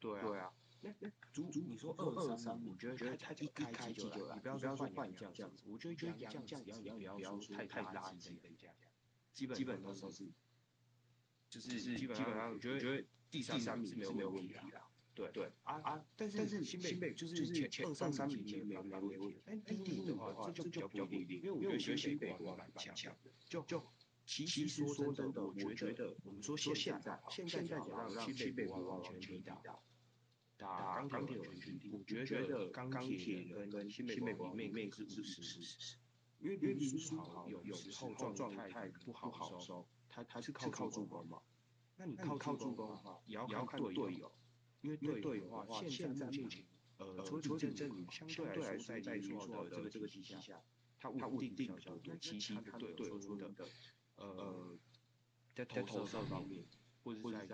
[0.00, 0.22] 对啊。
[0.26, 0.50] 对啊。
[0.80, 8.74] 那那足足你说二三，我觉得他他一开季就来，你不要说换将这样子，我觉得觉得杨将只要你不要说太太垃圾的这样。
[9.40, 10.30] 基本基本都是，
[11.48, 14.82] 就是基本上，我觉得觉得第三三名是没有问题的，
[15.14, 23.82] 对对啊啊，但是但是新北就是前前二三名没有没有问题，但第一的话这就比较不一定，因为我觉得新北国王蛮强的，就就
[24.26, 29.62] 其实说真的，我觉得我们说现在现在讲让新北国王完全打
[30.58, 35.96] 打钢铁人兄弟，我觉得钢铁人跟新北国王面面是是是是。
[36.40, 41.40] 因为林书豪有有时候状态不好的时候，他他是靠靠助攻嘛。
[41.96, 44.32] 那你靠靠助攻的话，也要看队友。
[44.80, 50.62] 因为队友的话，现在目前呃，除了郑正宇相对来说在林书豪的这个这个体系下，
[50.98, 52.00] 他稳定比较多。
[52.04, 53.52] 那其他的队友说的
[54.16, 54.78] 呃，
[55.54, 56.64] 在投射方面，
[57.04, 57.46] 或者是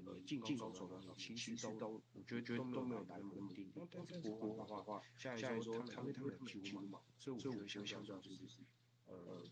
[0.00, 3.70] 在呃进进攻手方面，其实都我觉得觉得都没有那么稳定。
[3.90, 7.00] 但是国国的话，像像说他们他们球嘛。
[7.18, 8.58] 所以我觉得相相对就是，
[9.06, 9.44] 呃，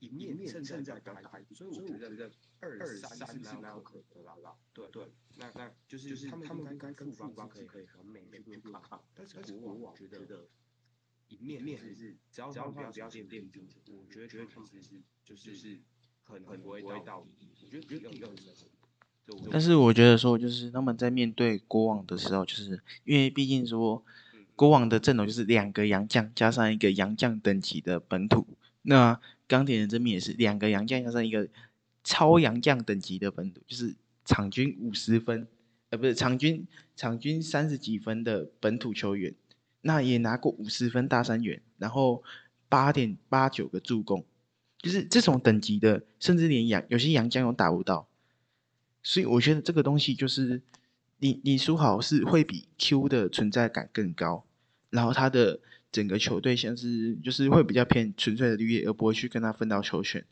[0.00, 4.56] 赢面胜胜在刚开，所以我觉得二三是那样可得啦。
[4.72, 10.48] 对对，那那就是就是他们他们应该跟富邦可以可以很美去对抗，但是国王觉得
[11.28, 15.80] 一面面是只要只要不要变变兵，我觉得觉得其实是就是是
[16.24, 18.66] 很很不会到底，我觉得第二是。
[19.50, 24.04] 但是我觉得说就是他们在面对国王的时候，就是因为毕竟说。
[24.54, 28.46] 国王的阵容就是两个洋将加上一个洋将等级的本土，
[28.82, 31.48] 那钢铁人这边也是两个洋将加上一个
[32.04, 35.48] 超洋将等级的本土，就是场均五十分，
[35.88, 39.34] 呃，不是场均场均三十几分的本土球员，
[39.80, 42.22] 那也拿过五十分大三元，然后
[42.68, 44.24] 八点八九个助攻，
[44.78, 48.06] 就是这种等级的，甚至连洋有些洋将都打不到，
[49.02, 50.62] 所以我觉得这个东西就是。
[51.18, 54.44] 李李书豪是会比 Q 的存在感更高，
[54.90, 55.60] 然后他的
[55.92, 60.24] 整个球队像是就是会比较偏纯粹的绿叶，而不会去跟他分到球权。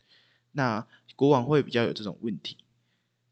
[0.51, 2.57] 那国王会比较有这种问题。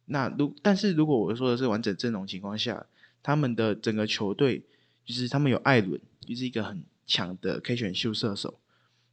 [0.05, 2.85] 那如但是如果我说的是完整阵容情况下，
[3.21, 4.63] 他们的整个球队
[5.03, 8.57] 就是他们有艾伦，就是一个很强的 K 选秀射手，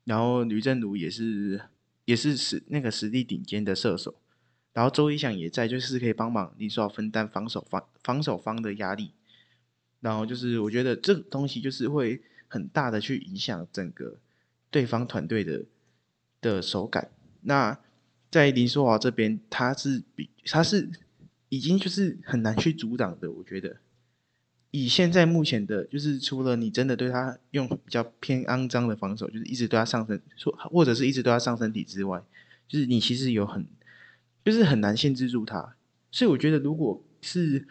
[0.04, 1.60] 然后吕正儒也是
[2.04, 4.14] 也是实那个实力顶尖的射手。
[4.76, 9.10] 然后周一翔也在，就是可以帮忙你说要分担防守方防守方的压力。
[10.00, 14.18] 然后就是我觉得这个东西就是会很大的去影响整个
[14.70, 15.64] 对方团队的
[16.42, 17.10] 的手感。
[17.40, 17.78] 那
[18.30, 20.90] 在林书豪这边，他是比他是
[21.48, 23.30] 已经就是很难去阻挡的。
[23.32, 23.78] 我觉得
[24.72, 32.22] 以现在目前的，就是除了你真的对他用比较偏肮脏的防守，就是一直对他上身说，或者是一直对他上身体之外，
[32.68, 33.66] 就是你其实有很。
[34.46, 35.76] 就是很难限制住他，
[36.12, 37.66] 所以我觉得如果是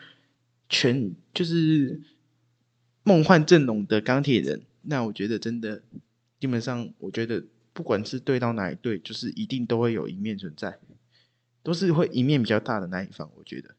[0.67, 2.01] 全就是
[3.03, 5.81] 梦幻阵容的钢铁人，那我觉得真的
[6.38, 10.77] 基本上，我觉得不管是对到哪一队，就是一定都会有一面存在，
[11.63, 13.31] 都是会一面比较大的那一方。
[13.38, 13.77] 我觉得，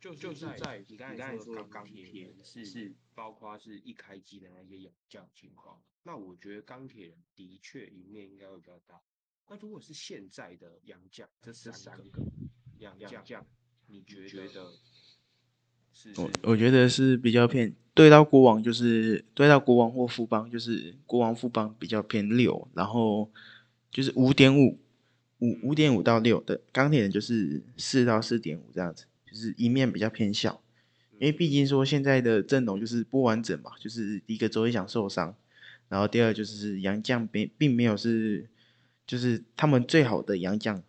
[0.00, 9.00] 就就是在你刚才说的钢铁人是是包括是一开机的那些洋将情况，那我觉得钢铁人的确一面应该会比较大。
[9.52, 12.22] 那如果是现在的杨将，这是三个
[12.78, 13.44] 杨将，
[13.86, 14.72] 你觉得
[15.92, 16.10] 是？
[16.16, 23.30] 我我觉得是比较偏对到国王，就是对到国王或富邦，就是国王富邦比较偏六，然后
[23.90, 24.78] 就是五点五
[25.40, 30.62] 五五点五到六的钢铁人就是四到四点五这样子，就是一面比较偏小，
[31.18, 35.36] 因为毕竟说现在的阵容就是不完整嘛，就是第一个周一翔受伤，
[35.90, 38.48] 然后第二就是杨将并并没有是
[39.12, 40.82] 就是他们最好的杨将，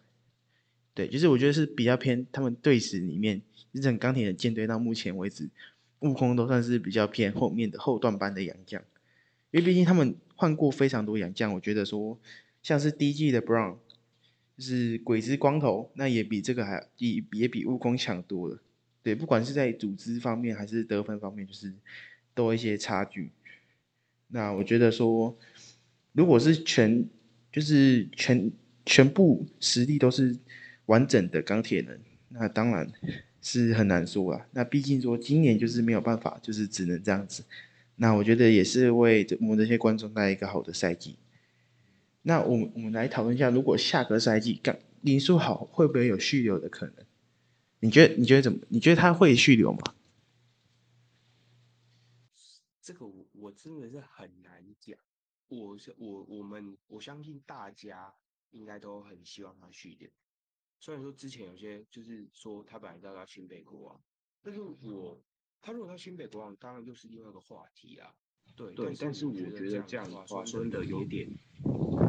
[0.94, 3.42] 对，就是我觉得是比较偏他们队史里面。
[3.74, 5.50] 日本钢铁的舰队到目前为止，
[6.00, 8.82] 悟空都算是比较偏后面的后段班的洋将，
[9.52, 12.18] 因为毕竟他们换过非常多洋将，我觉得说
[12.62, 13.76] 像是第一季的 Brown，
[14.58, 18.58] 就是鬼子光头，那也比这个还也也比悟空强多了。
[19.02, 21.74] 对，不管是在组织方面还是得分方面，就是
[22.34, 23.34] 都有一些差距。
[24.30, 25.38] 那我觉得说，
[26.14, 27.06] 如果是全
[27.54, 28.52] 就是全
[28.86, 30.38] 全部实力都是
[30.88, 32.92] 完整的钢铁人，那当然。
[33.46, 37.44] 是很难说啊，那毕竟说今年就是没有办法，就是只能这样子。
[37.98, 41.18] 那我觉得也是为我们这些观众带来一个好的赛季。
[42.22, 47.06] 那我们我们来讨论一下，如果下个赛季刚林书豪会不会有续留的可能？
[47.82, 48.60] 你觉得你觉得怎么？
[48.70, 49.94] 你觉得他会续留吗？
[52.82, 54.98] 这个我我真的是很难讲。
[55.48, 58.14] 我我我们我相信大家
[58.52, 60.12] 应该都很希望他续点。
[60.80, 64.02] 虽然说之前有些就是说他本来要到新北国王，
[64.42, 65.22] 但是我
[65.62, 68.14] 他如果他新北国王，当然又是另外一个话题啊。
[68.56, 71.28] 对对，但是我觉得这样的话说的有点
[71.74, 72.04] 有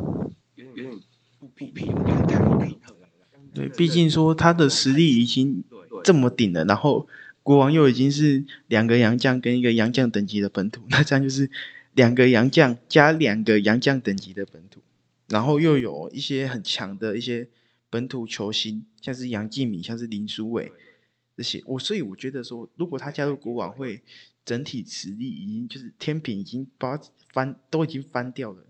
[0.54, 1.00] 点有点
[1.38, 3.08] 不平平，有点太不平衡了。
[3.54, 5.62] 对，毕竟说他的实力已经
[6.02, 7.06] 这么顶了，然后
[7.44, 11.48] 国王又已经是两个洋将跟一个洋将等级的本土，那这样就是
[11.94, 14.80] 两个洋将加两个洋将等级的本土，
[15.28, 17.48] 然后又有一些很强的一些。
[17.90, 20.72] 本土球星像是杨敬敏，像是林书伟
[21.36, 24.02] 这些，我所以我觉得说，如果他加入国王，会
[24.44, 27.00] 整体实力已经就是天平已经把
[27.32, 28.66] 翻都已经翻掉了。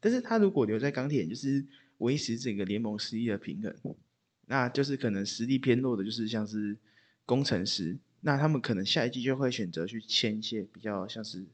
[0.00, 1.64] 但是他如果留在钢铁，就是
[1.98, 3.72] 维持整个联盟实力的平衡，
[4.46, 6.76] 那就是可能实力偏弱的，就是像是
[7.24, 11.46] 工程师，那他们可能下一季就会选择去签一些比较像是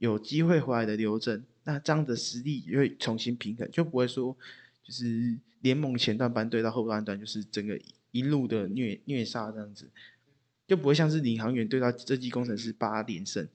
[0.00, 4.36] 有机会回来的刘正，那这样的实力也会重新平衡，就不会说。
[4.82, 9.88] 就是联盟前段班队到后半段，就是整个一路的虐虐杀这样子，
[10.66, 13.46] 就不会像是领航员对到这季工程师八连胜，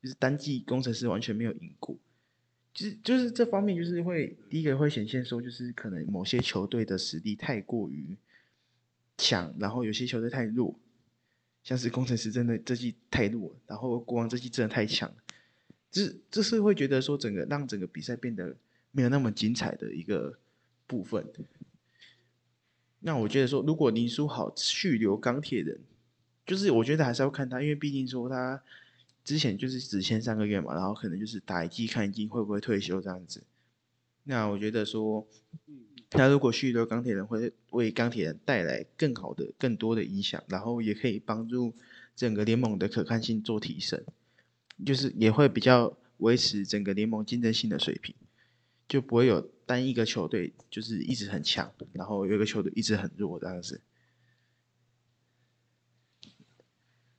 [0.00, 1.98] 就是单季工程师完全没有赢过，
[2.72, 8.16] 就是就是这方面就是会第一个会显现说，就是可能某些球队的实力太过于
[9.16, 10.78] 强，然后有些球队太弱，
[11.64, 15.16] 像是工程师真的这季太弱，然后国王这季真的太强，了
[16.04, 18.56] 这这是会觉得说整个让整个比赛变得
[18.90, 20.38] 没有那么精彩的一个。
[20.88, 21.26] 部分，
[23.00, 25.80] 那我觉得说，如果林书豪续留钢铁人，
[26.46, 28.62] 就是我觉得还是要看他，因为毕竟说他
[29.24, 33.42] 之前就是只签三个月嘛，然后可能就是打一季看一季会不会退休这样子。
[34.22, 35.26] 那我觉得说，
[36.08, 41.74] 他如果续留钢铁人，会为钢铁人带来更好的、更多的影响，然后也可以帮助
[42.14, 44.00] 整个联盟的可看性做提升，
[44.84, 48.14] 就是也会比较维持整个联盟竞争性的水平。
[48.88, 53.82] 就不会有单一个球队就是一直很强，然后有一个球队一直很弱这样子。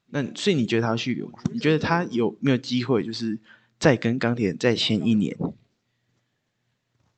[0.05, 1.37] 那所以你觉得他续留吗？
[1.51, 3.37] 你觉得他有没有机会就是
[3.77, 5.37] 再跟钢铁再签一年？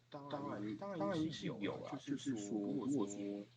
[0.10, 1.96] 当然，当然是有啊。
[2.04, 3.48] 就是说，如果说，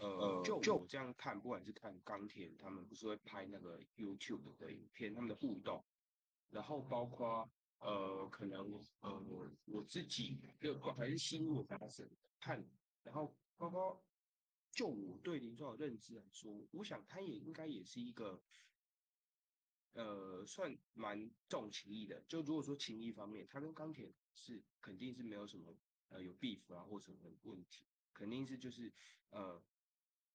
[0.00, 5.84] 呃，就就我这样看，不管是看钢铁，他们不是会拍那个 YouTube 的影片，他们的互动，
[6.52, 7.50] 然后包括。
[7.84, 12.64] 呃，可能呃，我我自己就还是心入发生看，
[13.02, 14.00] 然后包括
[14.70, 18.40] 就我对林书豪的认知来说，我想他也应该也是一个
[19.94, 22.22] 呃，算蛮重情义的。
[22.28, 25.74] 就如果说情义方面，他跟钢铁是肯定是没有什么
[26.10, 27.84] 呃有 beef 啊或什么问题，
[28.14, 28.92] 肯定是就是
[29.30, 29.60] 呃。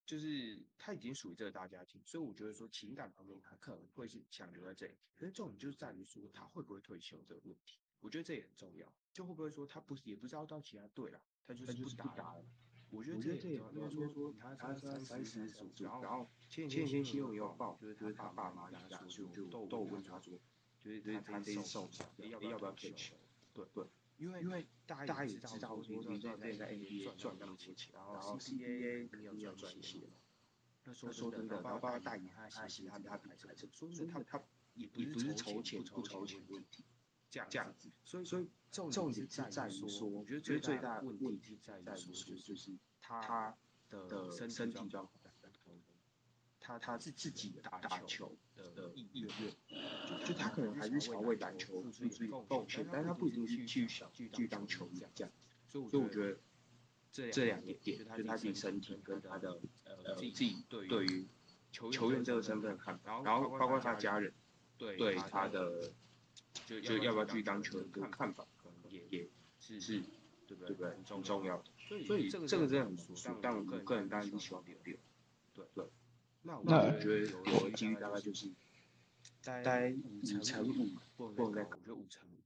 [0.07, 4.95] 就是他已经属于这个大家庭，所以我觉得说情感方面他可能会是想留在这里。
[5.17, 8.91] 可是重点就是在于说他会不会退休这个问题，我觉得这也很重要。
[9.13, 12.45] 就会不会说他不是也不知道到其他队了，他就是不打了。
[12.89, 18.71] 我觉得这也应该说说他他他三十组，然后前前天新闻也有报，就是他爸妈
[19.09, 20.39] 就都都问他说，
[20.79, 23.15] 就是他他这受伤，要要不要退休？
[23.53, 23.83] 对对，
[24.17, 30.09] 因为因为大家也知道说，你知道在在 NBA 赚那么多钱，然后 CBA 你要赚一些。
[30.83, 34.43] 那说说真的，包括大姨他他其他他比赛，说真的他他
[34.73, 36.85] 也也不是筹钱不筹钱问题，
[37.29, 43.55] 这样这样子，所以所以重重点是在于说，我觉得最最大的问题在于说，就是他
[43.89, 45.26] 的身体状况，
[46.67, 48.35] 他他是自己打打球
[48.75, 49.29] 的意愿，
[50.25, 55.31] 就他可能还是想要为篮球付出贡献，但是他不一定是去想去当球员这样，
[55.67, 56.37] 所以我觉得。
[57.09, 61.25] 这两个点，就他自己身体跟他的呃自己对于
[61.71, 64.31] 球员这个身份的看法，然后包括他家人
[64.77, 65.91] 对他的
[66.67, 68.45] 就就要不要去当球员的看法，
[68.89, 69.27] 也也
[69.59, 70.03] 是是，
[70.45, 70.89] 对不对？
[70.91, 71.63] 很重要的。
[72.05, 74.95] 所以这个这个真的很熟，但我个人当然是希望留留。
[75.55, 75.85] 对对。
[76.63, 77.19] 那我觉得
[77.51, 78.47] 有几率大概就是
[79.43, 80.87] 待五成五，
[81.17, 82.39] 或者再搞就五成五。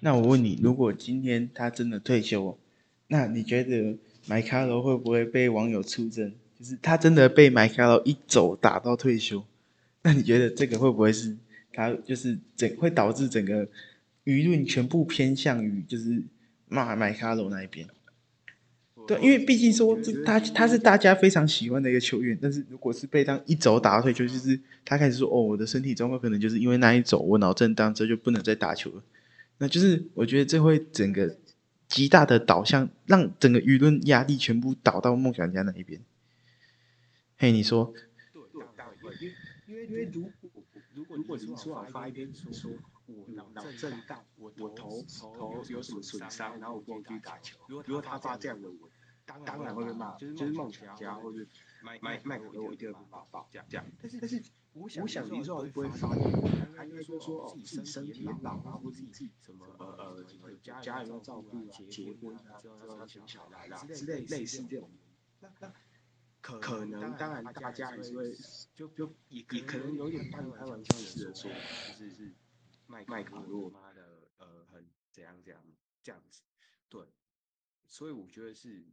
[0.00, 2.58] 那我问你，如果今天他真的退休？
[3.06, 6.34] 那你觉得麦卡罗会不会被网友出征？
[6.58, 9.42] 就是他真的被麦卡罗一走打到退休，
[10.02, 11.36] 那你觉得这个会不会是
[11.72, 13.66] 他就是整会导致整个
[14.24, 16.22] 舆论全部偏向于就是
[16.68, 17.88] 骂麦卡罗那一边？
[19.06, 29.02] 对，因为毕竟说他他是大家非常喜欢的一个球员，但是如果是被当一走打到退球，就是他开始说哦，我的身体状况可能就是因为那一走我脑震荡，这就不能再打球了。
[29.58, 31.36] 那就是我觉得这会整个。
[31.86, 36.00] 极大的导向，让整个舆论压力全部倒到梦想家那一边。
[37.36, 37.92] 嘿，你说？
[38.50, 39.34] 因为
[39.68, 40.30] 因为因为如果
[40.94, 42.70] 如果如果林书豪发一篇说，
[43.06, 45.04] 我脑脑震荡，我我头
[45.36, 48.78] 头有什么损伤，然后我不能去打球，如果他发这样的文，
[49.26, 51.46] 当然会被骂，就是梦想家或者
[51.82, 53.86] 麦麦麦克我一定会被骂爆这样这样。
[54.00, 54.42] 但是但是。
[54.74, 56.32] 我想林书豪不会发言，
[56.74, 64.90] 他应该说说哦，自己身体老啊，或者自己什么呃呃，家人要照顾啊，结婚啊，要生小孩啦之类类似这种。
[65.38, 65.72] 那那
[66.40, 68.34] 可可能当然大家还是会
[68.74, 72.34] 就就也也可能有点半开玩笑似的说，就是是
[72.88, 75.62] 麦麦克洛妈的呃很怎样怎样
[76.02, 76.42] 这样子，
[76.88, 77.06] 对，
[77.86, 78.84] 所以我觉得是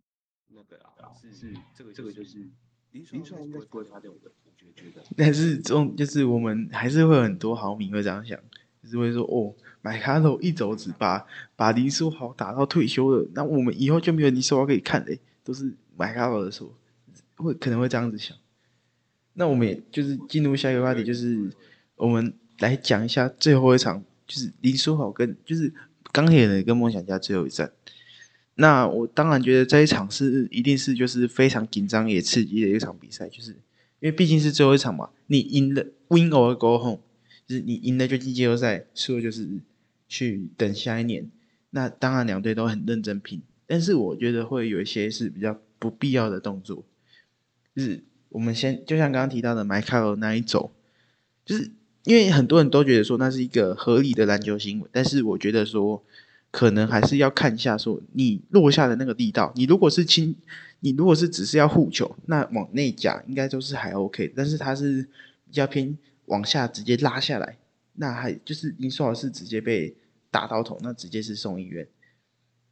[0.56, 2.48] 那个啊，是是这个这个就是。
[2.94, 5.02] 林书豪应该不会发现我的，我觉得。
[5.16, 8.38] 但是这种就是我们还是会有很多豪迷会这样想，
[8.84, 11.26] 就是会说哦，买卡罗一走只把
[11.56, 16.76] 把林书豪打到退休了，那我们以后就没有林书豪可以看嘞，都是买卡罗的错，
[17.38, 18.36] 会可能会这样子想。
[19.36, 21.50] 那我们也就是进入下一个话题，就是
[21.96, 25.74] 我们来讲一下最后一场，就是林书豪跟就是
[26.12, 27.72] 钢铁人跟梦想家最后一战。
[28.56, 37.00] 那我当然觉得这一场是一定是就是非常紧张也刺激的一场比赛，就是因为毕竟是最后一场嘛，你赢了 win or go home，
[37.48, 39.48] 就是你赢了就进季后赛，输了就是
[40.08, 41.32] 去等下一年。
[41.70, 46.84] 那当然两队都很认真拼，但是我觉得会有一些是比较不必要的动作，
[47.74, 50.72] 就是我们先就像刚刚提到的麦卡罗那一走，
[51.46, 51.72] 就是
[52.04, 56.04] 因为很多人都觉得说那是一个合理的篮球行为，但是我觉得说。
[56.52, 59.54] 可能还是要看一下，说你落下的那个力道。
[59.56, 60.36] 你如果是轻，
[60.82, 64.34] 你如果是只是要护球，那往内夹应该都是还 OK。
[64.36, 65.02] 但是他是
[65.48, 67.58] 比较偏往下直接拉下来，
[67.94, 69.96] 那还就是林书豪是直接被
[70.30, 71.88] 打到头，那直接是送医院。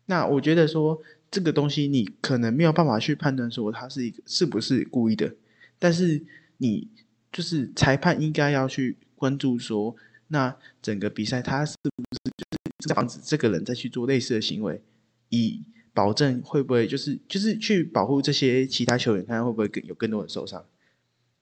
[0.07, 1.01] 那我觉得说
[1.32, 5.34] 这个东西你可能没有办法去判断说他是一个是不是故意的，
[5.80, 6.21] 但是
[6.57, 6.89] 你
[7.32, 9.95] 就是裁判应该要去关注说，
[10.27, 12.59] 那整个比赛他是不是。
[12.93, 14.82] 防止这个人再去做类似的行为，
[15.27, 15.61] 以
[15.93, 20.65] 保证会不会就是就是去保护这些其他球员，看会不会更有更多人受伤。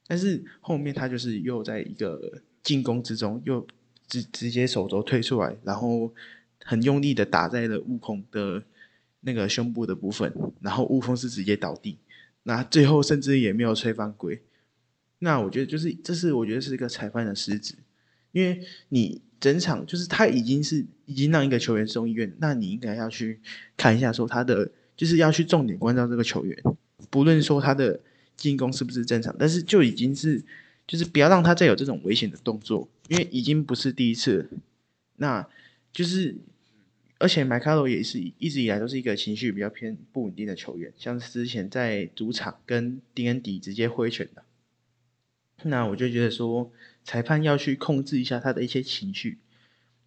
[0.08, 3.68] 但是后面他就是又在一个进攻之中，又
[4.08, 6.12] 直直接手肘推出来，然后
[6.64, 8.64] 很用力的打在了悟空的
[9.22, 12.00] 那个胸部的部分，然后悟空是直接倒地，
[12.44, 14.42] 那最后甚至也没有吹犯规。
[15.20, 17.76] 那我觉得就是这是我觉得是一个裁判的失职，
[18.32, 19.22] 因为你。
[19.40, 23.40] 整场就是他已经是已经让一个球员送医院，那你应该要去
[23.76, 26.58] 看一下，说他的就是要去重点关照这个球员，
[27.10, 28.00] 不论说他的
[28.36, 30.44] 进攻是不是正常，但是就已经是
[30.88, 34.50] 就是不要让他再有这种危险的动作，因为已经不是第一次。
[35.18, 35.48] 那
[35.92, 36.36] 就是
[37.20, 44.44] 而且麦卡罗也是一直以来都是一个情绪比较偏不稳定的球员，像之前在主场跟丁恩迪直接挥拳的，
[45.64, 46.72] 那我就觉得说。
[47.08, 49.38] 裁判要去控制一下他的一些情绪，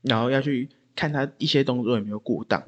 [0.03, 2.63] 然后要去看他一些动作有没有过当。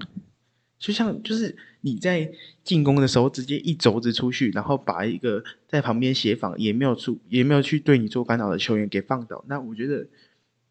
[0.79, 2.33] 就像就是你在
[2.65, 9.45] 进攻的时候，直接一肘子出去，然后把一个在旁边协防也没有出也没有去对你做干扰的球员给放倒。
[9.49, 10.07] 那我觉得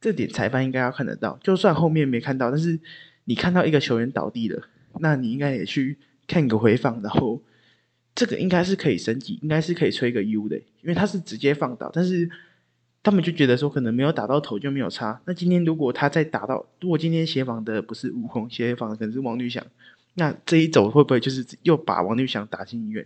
[0.01, 2.79] 这点裁判应该要看得到，就算后面没看到，但是
[3.25, 4.67] 你看到一个球员倒地了，
[4.99, 7.39] 那你应该也去看个回放，然后
[8.15, 12.27] 这个应该是可以升级，应该是可以吹个 U 的，因为他是直接放倒，但是。
[13.03, 15.19] 他们就觉得说可能没有打到头就没有差。
[15.25, 19.65] 那今天如果他再打到，如果今天协防的不是悟空，协防的可能是王绿祥，
[20.13, 23.05] 那这一走会不会就是又把王绿祥打进医院？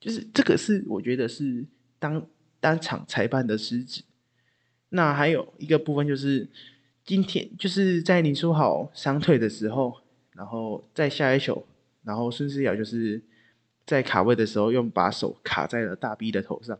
[0.00, 1.64] 就是这个是我觉得是
[1.98, 2.26] 当
[2.60, 4.02] 当场裁判的失职。
[4.88, 6.48] 那还有一个部分就是
[7.04, 9.94] 今天就是在林书豪伤退的时候，
[10.32, 11.66] 然后在下一球，
[12.02, 13.22] 然后孙思尧就是
[13.86, 16.78] 在卡位的时候用把手卡在了大 B 的头上。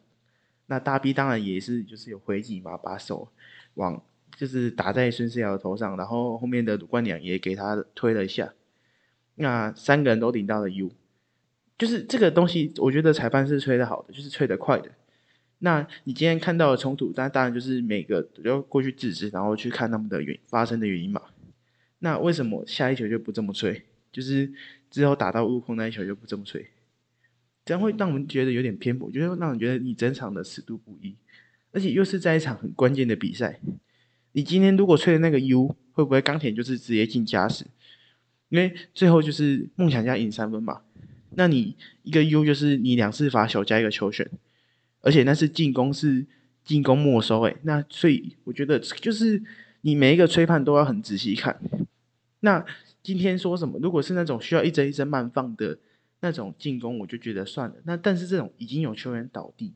[0.68, 3.28] 那大 B 当然也是，就是有回击嘛，把手
[3.74, 4.00] 往
[4.36, 8.52] 就是打在孙思尧的头上，然后后面的鲁冠良也给他推了一下，
[9.34, 10.92] 那三个人都领到了 U，
[11.76, 14.90] 就是这个东西，我觉得裁判是吹的好的，就是吹得快的。
[15.60, 21.22] 那你今天看到的冲突，那当然就是每个都要过去制止，然后去看他们的原发生的原因嘛。
[21.98, 23.82] 那为什么下一球就不这么吹？
[24.12, 24.52] 就是
[24.90, 26.64] 之后打到悟空那一球就不这么吹？
[27.68, 31.14] 这样会让我们觉得有点偏颇，就是让人觉得你整场的尺度不一，
[31.70, 33.60] 而且又是在一场很关键的比赛。
[34.32, 37.66] 你今天如果吹的那个 U，会不会钢铁就是直接进加时？
[38.48, 40.80] 因为最后就是梦想家赢三分嘛。
[41.34, 44.26] 那你一个 U 就是你两次罚球加一个球权，
[45.02, 46.24] 而且那是进攻是
[46.64, 47.54] 进攻没收诶。
[47.64, 49.42] 那所以我觉得就是
[49.82, 51.60] 你每一个吹判都要很仔细看。
[52.40, 52.64] 那
[53.02, 53.78] 今天说什么？
[53.82, 55.76] 如果是那种需要一帧一帧慢放的。
[56.20, 59.74] 那种进攻我就觉得算了，那但是这种已经有球员倒地，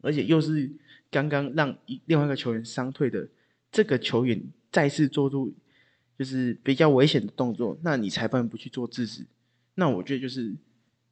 [0.00, 0.70] 而且又是
[1.10, 3.28] 刚刚让一另外一个球员伤退的
[3.70, 4.42] 这个球员
[4.72, 5.54] 再次做出
[6.18, 9.26] 就是比较危险的动作，那你裁判不去做制止，
[9.74, 10.54] 那我觉得就是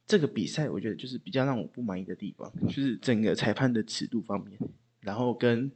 [0.05, 4.59] 这个比赛我觉得就是比较让我不满意的地方，就是整个裁判的尺度方面，
[4.99, 5.71] 然后跟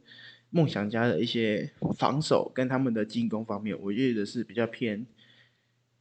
[0.50, 5.06] 梦想家的一些防守跟他们的进攻方面，我觉得是比较偏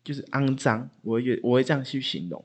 [0.03, 2.45] 就是肮脏，我觉我会这样去形容。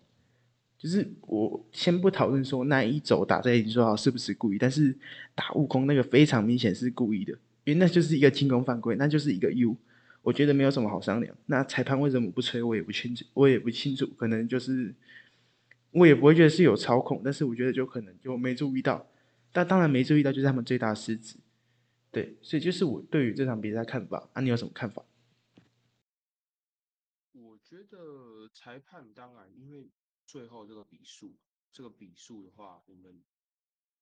[0.82, 4.98] 就是我先不讨论说那一走打在林书豪是不是故意，但是
[5.36, 7.34] 打悟空那个非常明显是故意的，
[7.66, 9.78] 因为那就是一个进攻犯规，那就是一个 U，
[10.24, 11.36] 我觉得没有什么好商量。
[11.46, 14.92] 那裁判为什么不吹，我也不清楚，我也不清楚，可能就是
[15.92, 19.06] 我也不会觉得是有操控，但是我觉得就可能就没注意到。
[19.52, 21.36] 但当然没注意到就是他们最大的失职，
[22.10, 25.04] 对，所以就是我对于这场比赛看法，啊，你有什么看法？
[27.34, 29.88] 我觉得裁判当然因为。
[30.32, 31.38] 最后这个比数，
[31.74, 33.22] 这个比数的话，我们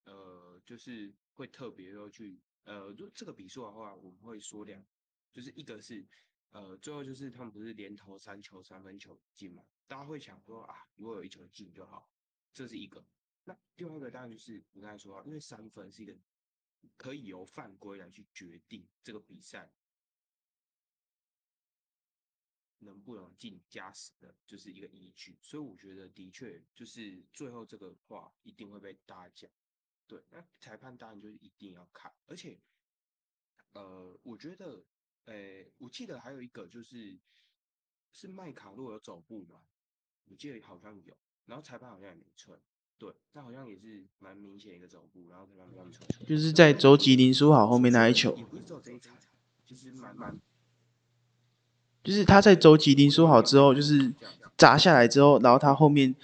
[0.03, 4.85] 呃就是会特别要去呃，就这个比数的话，我们会说两，
[5.33, 6.07] 就是一个是
[6.51, 12.07] 呃最后就是他们不是连投三球三分球进嘛，大家会想说啊，如果有一球进就好，
[12.53, 13.03] 这是一个。
[13.43, 16.15] 那第二个当然就是我刚才说，因为三分是一个
[16.95, 19.73] 可以由犯规来去决定这个比赛。
[22.79, 29.51] 能不能进加时的，就是一个依据，所以我觉得的确就是最后这个话一定会被大家讲。
[30.07, 32.59] 对，那裁判当然就是一定要看，而且，
[33.73, 34.83] 呃，我觉得，
[35.25, 37.19] 呃，我记得还有一个就是
[38.11, 39.61] 是麦卡洛有走步嘛，
[40.25, 41.15] 我记得好像有，
[41.45, 42.57] 然后裁判好像也没吹，
[42.97, 49.15] 对，但好像也是蛮明显一个走步，然后裁判没吹，就是在周吉林书豪后面那一球，也不是走这一场，
[49.65, 50.39] 就是蛮蛮。
[52.09, 54.11] 就是他在周吉林说好之后，就是
[54.57, 56.15] 砸下来之后，然后他后面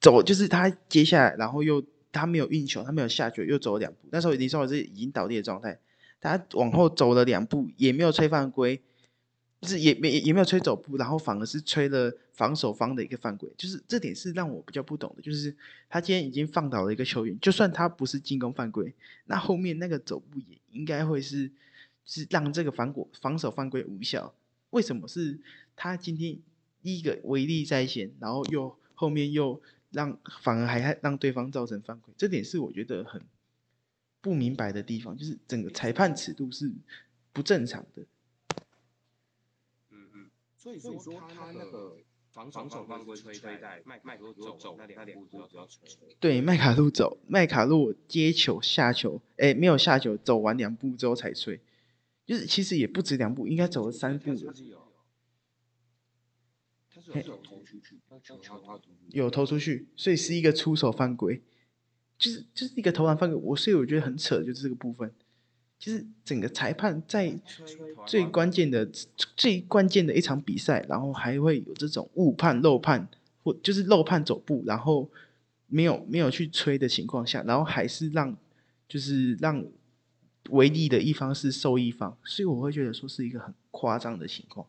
[0.00, 3.98] 走，就是他接下来，然后又他没有运球，他没有下球，又走了两步。
[4.10, 5.78] 那时候林书豪是已经倒地的状态，
[6.18, 8.80] 他往后走了两步，也没有吹犯规，
[9.60, 13.46] 就是也没也没有吹走步，然后反而是吹了防守方的一个犯规。
[13.58, 15.54] 就是这点是让我比较不懂的，就是
[15.90, 18.94] 他今天已经放倒了一个球员，就算他不是进攻犯规，
[19.26, 21.50] 那后面那个走步也应该会是
[22.06, 24.32] 是让这个防果防守犯规无效。
[24.72, 25.38] 为什么是
[25.76, 26.38] 他今天
[26.82, 32.12] 第一个威力在先，然后又后面又让反而还让对方造成犯规？
[32.16, 33.22] 这点是我觉得很
[34.20, 36.72] 不明白的地方，就是整个裁判尺度是
[37.32, 38.02] 不正常的。
[39.90, 40.96] 嗯嗯，所以说
[41.34, 41.98] 他那个
[42.30, 45.86] 防防守犯规吹带麦麦卡路走那两步都要吹。
[46.18, 51.60] 对，麦卡路走，麦卡路接球下球，哎，没有下球，走完两步之后才吹。
[52.24, 54.30] 就是其实也不止两步，应该走了三步。
[59.10, 61.42] 有投出去，所以是一个出手犯规，
[62.16, 63.36] 就是就是一个投篮犯规。
[63.42, 65.12] 我所以我觉得很扯，就是这个部分，
[65.78, 67.36] 就是整个裁判在
[68.06, 73.08] 最关键的最关键的一场比赛，然后还会有这种误判、漏判
[73.42, 75.10] 或就是漏判走步，然后
[75.66, 78.36] 没有没有去吹的情况下，然后还是让
[78.86, 79.64] 就是让
[80.50, 84.66] 唯利的一方是受益方，所以我会觉得说是一个很夸张的情况。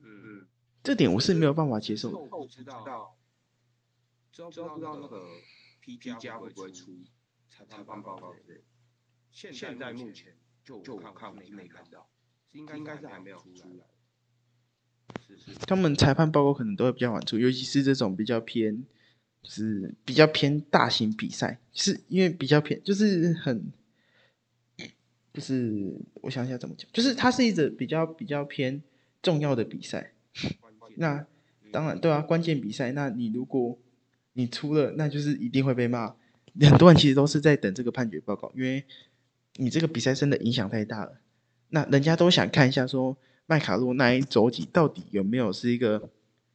[0.00, 0.46] 嗯嗯，
[0.82, 2.16] 这点我是没有办法接受的。
[2.16, 3.16] 不知道，
[4.32, 5.26] 知道不知道那个
[5.80, 6.92] P P 加会不会出
[7.50, 8.60] 裁裁判报告之类的？
[9.30, 12.08] 现现在目前就就我看我是没看到，
[12.52, 13.86] 应该应该是还没有出来。
[15.26, 18.84] 是是，他们裁判报告可能都会比较晚出，尤其是这种比较偏，
[19.42, 23.72] 就是比较偏大型比赛，是因为比较偏，就是很，
[25.32, 28.82] 就是我想一下怎么讲，就是它是一个比较比较偏
[29.22, 30.12] 重要的比赛。
[30.96, 31.26] 那
[31.70, 33.78] 当然对啊，关键比赛，那你如果
[34.34, 36.14] 你出了，那就是一定会被骂。
[36.60, 38.84] 很多人其实都是在等这个判决报告，因为
[39.56, 41.20] 你这个比赛真的影响太大了。
[41.70, 43.16] 那人家都想看一下说。
[43.44, 46.08] 麦卡洛那一肘击到底有没有是一个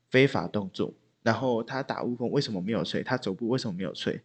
[0.10, 0.94] 非法动作？
[1.22, 3.04] 然后他打乌风为什么没有吹？
[3.04, 4.20] 他走步为什么没有吹？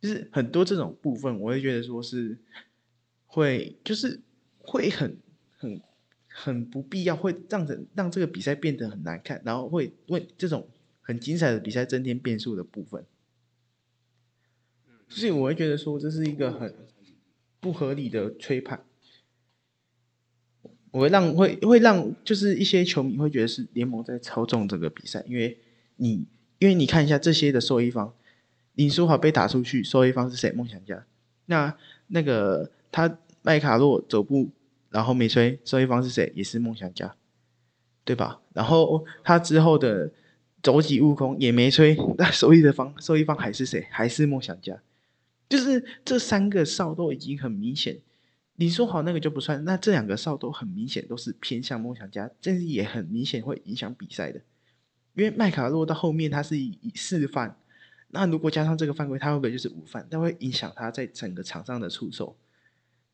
[0.00, 2.38] 就是很多这种部分，我会觉得说是
[3.34, 4.20] 会，就是
[4.58, 5.18] 会很
[5.58, 5.80] 很
[6.28, 10.68] 很不必要，会让人让这个比赛变得很难看，然后会为这种
[11.02, 13.04] 很精彩的比赛增添变数的部分。
[15.08, 16.72] 所以我会觉得说这是一个很
[17.58, 18.84] 不合理的吹判。
[20.92, 25.58] 我会让会会让就是一些球迷会觉得是联盟在操纵这个比赛，因为
[25.96, 26.24] 你
[26.60, 28.14] 因为你看一下这些的受益方，
[28.74, 30.52] 林书豪被打出去，受益方是谁？
[30.52, 31.04] 梦想家。
[31.46, 31.76] 那
[32.06, 34.50] 那个他麦卡洛走步
[34.88, 36.32] 然后没吹，受益方是谁？
[36.34, 37.14] 也是梦想家，
[38.02, 38.40] 对吧？
[38.54, 40.10] 然后他之后的
[40.62, 43.86] 走几悟空也没吹，那受益的方受益方还是谁？
[43.90, 44.80] 还是梦想家。
[45.46, 48.00] 就是这三个哨都已经很明显。
[48.56, 54.40] 你说好那个就不算，那这两个哨都很明显都是偏向梦想家，这是也很明显会影响比赛的。
[55.12, 57.58] 因为麦卡洛到后面他是以四犯，
[58.08, 60.06] 那如果加上这个犯规，他会不会就是五犯？
[60.10, 62.34] 那会影响他在整个场上的出手。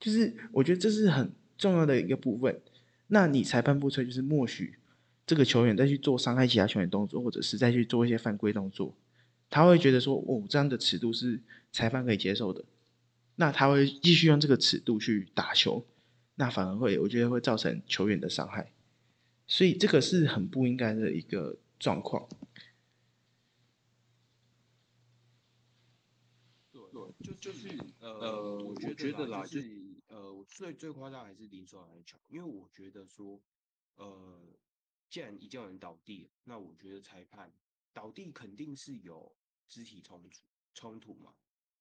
[0.01, 2.61] 就是我觉得这是很重要的一个部分。
[3.09, 4.79] 那你裁判不吹，就是默许
[5.27, 8.97] 这个球员再去做伤害其他球员动作，或者是再去做一些犯规动作，
[9.49, 11.41] 他会觉得说，哦，这样的尺度是
[11.71, 12.65] 裁判可以接受的。
[13.37, 15.87] 那他会继续用这个尺度去打球，
[16.35, 18.73] 那反而会，我觉得会造成球员的伤害，
[19.47, 22.29] 所以这个是很不应该的一个状况。
[26.73, 26.81] 对，
[27.23, 27.69] 就就是
[28.01, 29.69] 呃，我觉得啦，就是，
[30.51, 33.41] 最最夸张还是林书豪那球，因为我觉得说，
[33.95, 34.59] 呃，
[35.09, 37.51] 既然已经有人倒地，那我觉得裁判
[37.93, 39.35] 倒地肯定是有
[39.69, 40.29] 肢体冲突
[40.75, 41.35] 冲突嘛，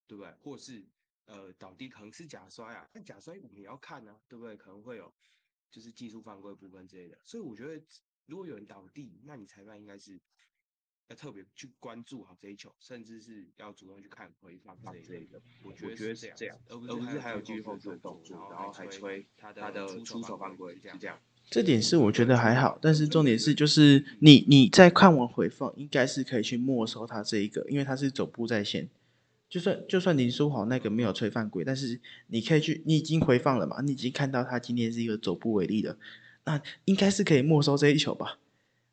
[0.07, 0.32] 对不对？
[0.36, 0.88] 或是。
[1.26, 4.57] 呃，倒地可能是假摔啊，但假摔我们也要看啊，对不对？
[4.57, 5.13] 可能会有
[5.70, 7.86] 就是技术犯规部分之类的，所以我觉得
[8.26, 10.20] 如果有人倒地，那你裁判应该是
[11.10, 15.41] 要特别去关注好这一球，甚至是要主动去看回放之类的。
[15.64, 21.20] 我觉得是这样，而不是还有继续后续的动作，然后还吹他的出手犯规，是这样。
[21.49, 28.88] 这点是我觉得还好，但是重点是就是你你在看完回放，应该是可以去没收他这一个，因为他是走步在先。
[29.49, 33.82] 就算就算林书豪那个没有吹犯规，但是你可以去，你已经回放了嘛？
[33.82, 35.97] 你已经看到他今天是一个走步为例的，
[36.45, 38.38] 那应该是可以没收这一球吧？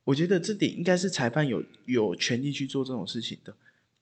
[0.06, 3.54] 我觉得这点应该是裁判有有权利去做这种事情的。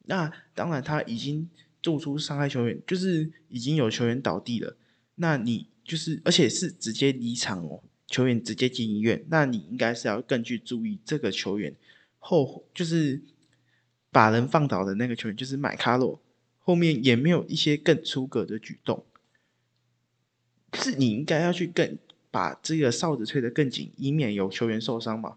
[0.04, 1.48] 那当然他已经
[1.82, 4.76] 做出伤害球员，就是已经有球员倒地了，
[5.14, 11.74] 那你就是而且是直接离场哦，球员直接进医院，那你应该是要更去注意这个球员
[12.18, 13.22] 后就是
[14.10, 16.20] 把人放倒的那个球员，就是麦卡洛。
[16.58, 19.04] 后面也没有一些更出格的举动，
[20.74, 21.98] 是你应该要去更
[22.30, 25.36] 把这个哨子吹得更紧，以免有球员受伤嘛？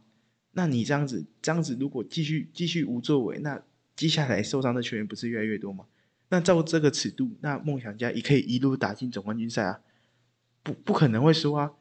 [0.57, 3.61] 那你这样子，这样子如果继续继续无作为，那
[3.95, 5.85] 接下来受伤的球员不是越来越多吗？
[6.29, 9.81] 那照这个尺度，那梦想家也可以一路打进总冠军赛啊！
[10.63, 11.73] 不不可能会输啊！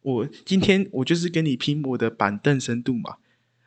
[0.00, 3.18] 我今天我就是跟你拼我的板凳深度嘛。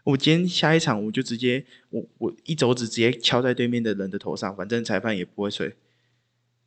[0.04, 5.76] 我今天下一场我就直接我我一肘子直接敲在对面的人的头上，反正裁判也不会吹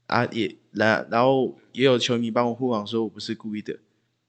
[0.06, 3.80] 啊，也然然后也有球迷帮我护网说我不是故意的，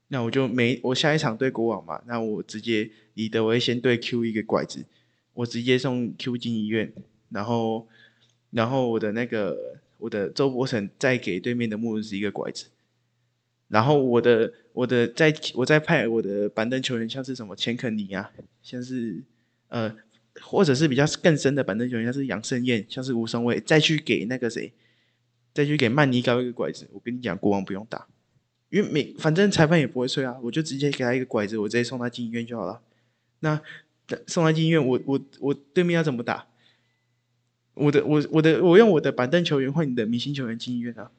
[0.08, 2.90] 那我就没我下一场对国网嘛，那我直接
[3.20, 4.86] 李德威先对 Q 一个拐子，
[5.34, 6.90] 我直接送 Q 进医院，
[7.28, 7.86] 然后
[8.50, 12.68] 然后我的那个我的周伯成再给对面的穆斯一个拐子。
[13.68, 19.22] 然后我的我的在我在派我的板凳球员，像是什么钱肯尼啊，像是
[19.68, 19.94] 呃，
[20.40, 24.72] 或者是比较更深的板凳球员，像是杨胜燕，像是吴松伟，再去给那个谁，
[25.52, 28.08] 再去给曼尼高一个拐子，我跟你讲，国王不用打，
[28.70, 32.80] 因为每反正裁判也不会吹啊，我就直接给他一个拐子，我直接送他进医院就好了。
[33.40, 33.60] 那
[34.26, 36.46] 送他进医院，我我我对面要怎么打？
[37.74, 41.10] 我的我我的我用我的板凳球员换你的明星球员进医院啊，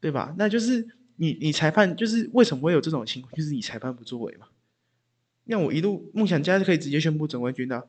[0.00, 0.34] 对吧？
[0.38, 3.34] 那就是你你裁判就是为什么会有这种情况？
[3.34, 4.46] 就是你裁判不作为嘛。
[5.44, 7.88] 让我一路梦想家可以直接宣布总冠军的，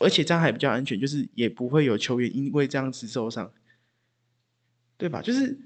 [0.00, 3.52] 而且这样还比较安全，就是也不会有球员因为这样子受伤，
[4.96, 5.22] 对吧？
[5.22, 5.58] 就是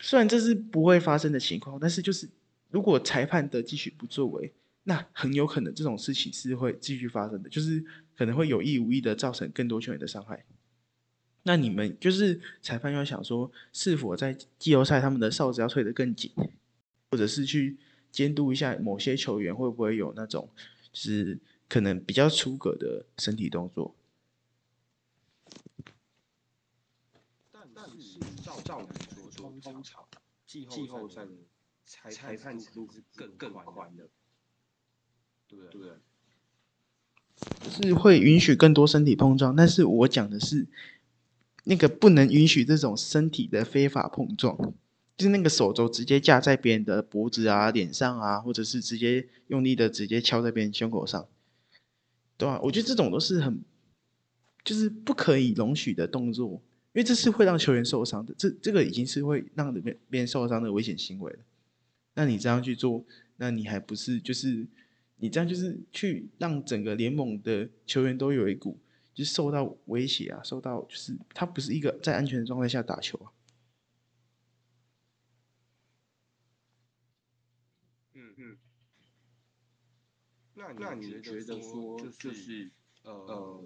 [0.00, 2.28] 虽然这是不会发生的情况，但是就是
[2.70, 4.52] 如果裁判的继续不作为，
[4.88, 7.84] 那很有可能这种事情是会继续发生的，就是
[8.16, 10.44] 可能会有意无意的造成更多球员的伤害。
[11.42, 16.32] 那你们就是裁判要想说，是否在季后赛他们的哨子要吹得更紧，
[17.10, 17.76] 或者是去。
[18.12, 20.48] 监督一下某些球员会不会有那种，
[20.90, 23.94] 就是可能比较出格的身体动作。
[27.52, 28.86] 但但是照照理
[29.30, 30.02] 说，通通常
[30.46, 31.32] 季后赛的
[31.84, 34.08] 裁裁判尺度是更更宽的，
[35.48, 35.92] 对不对？
[37.70, 40.66] 是会允许更多身体碰撞，但是我讲的是
[41.64, 44.74] 那个不能允许这种身体的非法碰撞。
[45.16, 51.26] 就是那个手肘直接架在别人的脖子啊、脸上啊，或者是直接用力的直接敲在别人胸口上，
[52.36, 52.60] 对吧？
[52.62, 53.62] 我觉得这种都是很，
[54.62, 56.60] 就是不可以容许的动作，
[56.92, 58.34] 因为这是会让球员受伤的。
[58.36, 61.38] 这这个已经是会让别别人受伤的危险行为了。
[62.12, 63.02] 那你这样去做，
[63.38, 64.66] 那你还不是就是
[65.18, 68.78] 你这样就是去让整个联盟的球员都有一股
[69.14, 73.32] 就是受到威胁啊，受到就是他不是一个在安全的状态下打球啊。
[78.14, 78.58] 嗯嗯
[80.54, 82.70] 那那你觉得说就是
[83.02, 83.62] 呃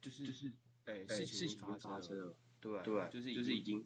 [0.00, 0.52] 就是就是
[0.84, 3.84] 哎事情发生了对对就是就是已经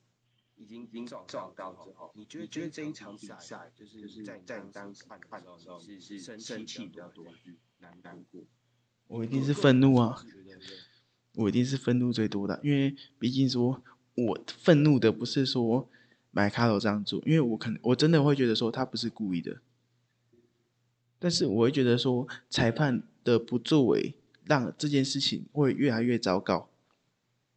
[0.57, 1.25] 已经已经撞
[1.55, 8.43] 到之后，你觉得觉得这一场比赛就是就是在在当时看的时候是是生气比较多还是难难过？
[9.09, 10.25] 我一定是愤怒啊！
[11.35, 13.83] 我一定是愤怒最多的，因为毕竟说
[14.15, 15.89] 我愤怒的不是说
[16.31, 19.61] 买卡罗这样做，因为我可能我真的会觉得说他不是故意的。
[21.19, 26.69] 但是我会觉得说，裁判的不作为让这件事情会越来越糟糕。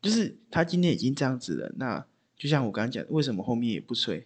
[0.01, 2.05] 就是他今天已经这样子了，那
[2.37, 4.25] 就像我刚刚讲，为什么后面也不吹？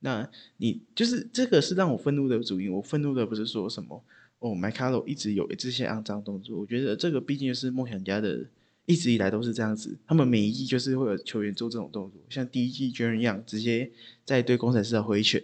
[0.00, 2.72] 那你就是这个是让我愤怒的主因。
[2.72, 4.02] 我愤怒的不是说什么
[4.38, 6.58] 哦，麦卡洛一直有这些肮脏动作。
[6.58, 8.46] 我觉得这个毕竟是梦想家的，
[8.86, 9.98] 一直以来都是这样子。
[10.06, 13.90] 他们每一季就是会有球员做这种动作，像第一季 j e r 一样，直接
[14.24, 15.42] 在对工程师的挥拳，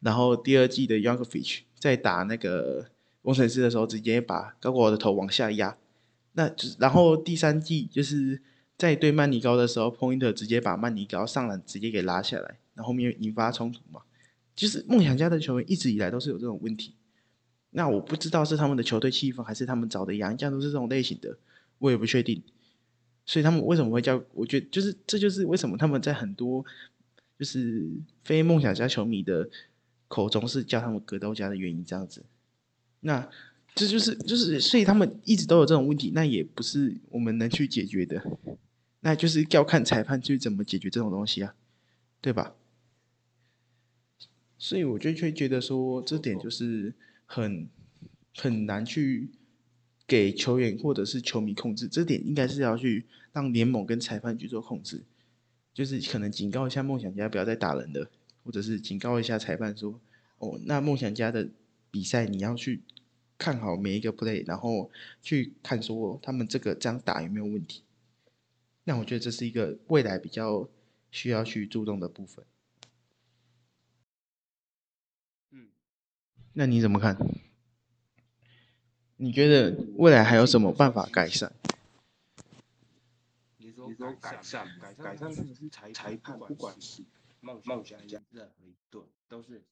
[0.00, 1.60] 然后第二季的 Youngfish。
[1.78, 2.86] 在打那个
[3.22, 5.76] 工程师的时候，直接把高国豪的头往下压，
[6.34, 8.40] 那就是然后第三季就是
[8.82, 14.00] 在对曼尼高的时候，Point 直接把曼尼高上篮直接给拉下来，然后面引发冲突嘛。
[14.56, 16.96] 就是梦想家的球员一直以来都是有这种问题，
[17.70, 21.38] 那我不知道是他们的球队气氛还是他们找的洋将都是这种类型的，
[21.78, 22.42] 我也不确定。
[23.24, 24.20] 所以他们为什么会叫？
[24.34, 26.64] 我觉得就是这就是为什么他们在很多
[27.38, 27.88] 就是
[28.24, 29.48] 非梦想家球迷的。
[30.08, 32.22] 口中是叫他们格斗家的原因这样子，
[33.00, 33.26] 那
[33.74, 38.22] 这就是就是所以他们一直都有这种问题，那也不是我们能去解决的，
[39.02, 41.54] 那就是要看裁判去怎么解决这种东西啊，
[42.20, 42.54] 对吧？
[44.58, 46.94] 所以我就会觉得说这点就是
[47.26, 47.68] 很
[48.34, 49.28] 很难去
[50.06, 55.02] 给球员或者是球迷控制，这点应该是要去让联盟跟裁判去做控制，
[55.74, 58.10] 就是可能警告一下梦想家不要再打人了。
[58.44, 60.00] 或者是警告一下裁判说
[60.38, 61.48] ：“哦，那梦想家的
[61.92, 62.82] 比赛你要去
[63.38, 64.90] 看好每一个 play，然后
[65.22, 67.82] 去看说他们这个这样打有没有问题。”
[68.84, 70.68] 那我觉得这是一个未来比较
[71.10, 72.44] 需要去注重的部分。
[75.50, 75.70] 嗯，
[76.54, 77.16] 那你怎么看？
[79.16, 81.52] 你觉得未来还有什么办法改善？
[83.58, 83.88] 你说
[84.20, 87.04] 改善，改善，改善，是裁裁判不管是。
[87.44, 89.64] 梦梦想家任何一队都是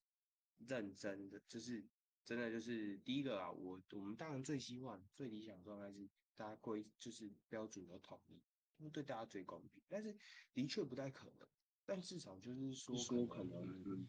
[0.67, 1.85] 认真的，就是
[2.25, 8.41] 真的就是第一个啊，我我们当然最希望最理想状态是大家规就是标准都统一，
[8.89, 9.83] 对大家最公平。
[9.89, 10.17] 但是
[10.55, 11.47] 的确不太可能，
[11.85, 14.07] 但至少就是说说可能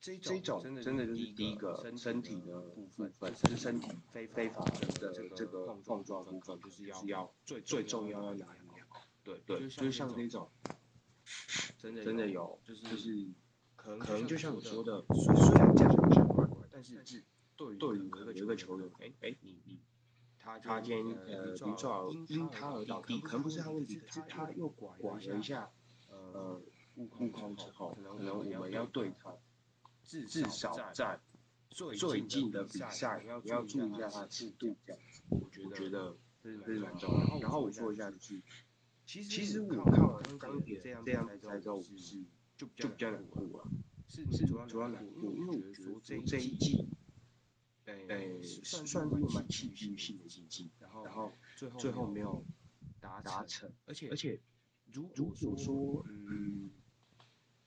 [0.00, 3.12] 这这种真的真的就是第一个身体的部分，
[3.42, 8.46] 就是身体非非法的这个碰撞部分，就是要要最最重要要拿
[8.88, 9.02] 好。
[9.22, 10.50] 对对，就是像这种。
[11.78, 13.28] 真的真的有，就是就是
[13.76, 17.24] 可能可能就像你说的，虽然这样好像怪怪，但是是
[17.56, 19.80] 对对于有一个球员，哎哎，你你
[20.42, 25.70] 他他今天呃，比如说因他而倒地，可能不是他问题，可是他又拐了一下，
[26.08, 26.58] 呃，
[26.94, 29.34] 悟空之后，可能我们要对他，
[30.02, 31.20] 至少在
[31.70, 37.38] 最近的比赛你要注意一下他的尺度，这样子，我觉得这是蛮重要。
[37.40, 38.42] 然后我说一下就是，
[39.04, 42.24] 其实我看完钢铁这样比赛之后，我是
[42.56, 43.68] 就就比较难过了，
[44.08, 46.88] 是是主要难过，因为我觉得这一季。
[48.08, 52.44] 诶，算算是蛮戏剧性的竞技，然后最后最后没有
[53.00, 54.40] 达达成，而且而且
[54.92, 56.70] 如如果说嗯，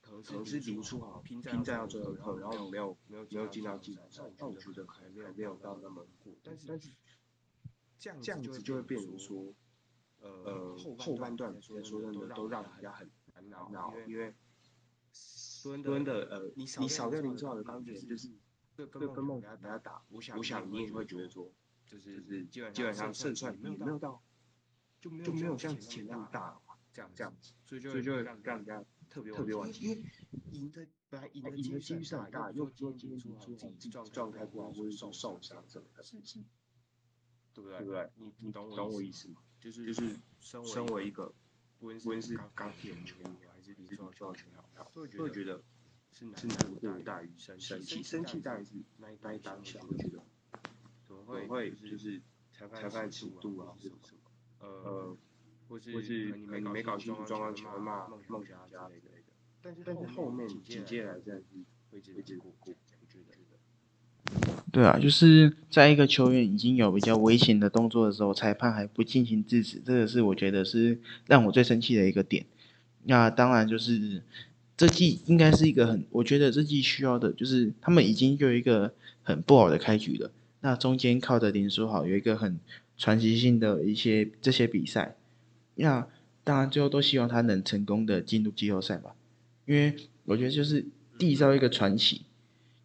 [0.02, 6.90] 可能是林书豪拼拼战到最后，然后没有没有没有进到季赛，那我觉得还没有没有到那么过，但是但是
[7.98, 9.54] 这样这样子就会变成说，
[10.20, 13.10] 呃后半段说真的都让人家很
[13.50, 14.34] 难熬，因为
[15.84, 18.30] 蹲的呃你少掉林书豪的钢铁就是。
[18.76, 21.52] 对跟梦给他打，我想我想你也会觉得说，
[21.86, 24.22] 就是就是基本上胜算也没有到，
[25.00, 26.60] 就就没有像之前那么大
[26.92, 30.04] 这样这样子，所以就就会让人家特别特别惋惜，因为
[30.52, 36.40] 赢的本来赢的赢的几率是很大，又又今天出自己状状态不好或者说受伤什么的，是是，
[37.54, 37.78] 对不对？
[37.80, 38.10] 对不对？
[38.16, 39.42] 你你懂懂我意思吗？
[39.60, 41.34] 就是就是身为一个
[41.80, 44.84] 无论是钢铁球员还是林书豪球员，
[45.18, 45.64] 会觉得。
[46.14, 46.36] 是难
[46.80, 50.20] 过大于生气，生气大于是那一当下，我觉得
[51.08, 52.22] 怎么会就是
[52.54, 54.20] 裁判尺度啊，什么什么，
[54.60, 55.18] 呃，
[55.68, 59.34] 或是或是你没搞清楚状况，就会骂梦想家之类的。
[59.64, 61.48] 但是但是后面紧接来这样子
[61.90, 63.34] 会直接过过，我觉得。
[64.72, 72.46] 对啊，就是在一个球员已经有比较危险的动作的时候，裁判还不进行制止，这个是我觉得是让我最生气的一个点。
[73.04, 74.22] 那当然就是。
[74.76, 80.32] 这季应该是一个很，我觉得这季需要的就是他们已经有一个很不好的开局了。
[80.62, 82.60] 那中间靠着林书豪有一个很
[82.98, 85.16] 传奇性的一些这些比赛，
[85.76, 86.08] 那
[86.44, 89.16] 当然最后都希望他能成功的进入季后赛吧。
[89.66, 89.96] 因为
[90.26, 90.86] 我觉得就是
[91.20, 92.22] 缔造一个传奇，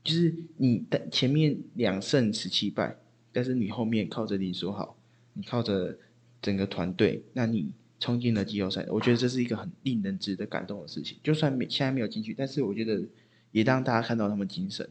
[0.05, 2.99] 就是你的前面两胜十七败，
[3.33, 4.97] 但是你后面靠着林书豪，
[5.33, 5.97] 你靠着
[6.43, 7.73] 整个团队，那你。
[8.01, 11.19] 冲进了季后赛，我觉得这是一个很令人值得感动的事情。
[11.23, 13.03] 就算没现在没有进去，但是我觉得
[13.51, 14.89] 也让大家看到他们精神。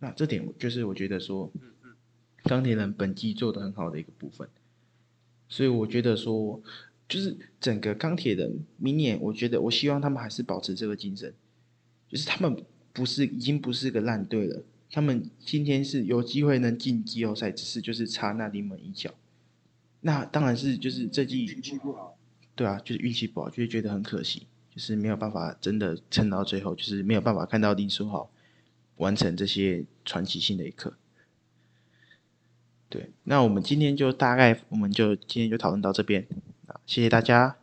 [0.00, 1.50] 那这点就是我觉得说，
[2.42, 4.46] 钢铁人本季做的很好的一个部分。
[5.48, 6.60] 所以我觉得说，
[7.08, 11.32] 就是整个钢铁人明年，我觉得我希望他们还是保持这个精神，
[12.08, 19.14] 就是他们不是已经不是个烂队了，他们今天是有机会能进季后赛，只是就是差那临门一脚。
[20.00, 22.13] 那当然是就是这季运气不好。
[22.54, 28.30] 对啊，就是运气不好，就会觉得很可惜，就是没有办法真的撑到最后，就是没有办法看到林书豪
[28.96, 30.94] 完成这些传奇性的一刻。
[32.88, 36.26] 对，那我们今天就大概，我们就今天就讨论到这边，
[36.66, 37.56] 啊，谢谢大家。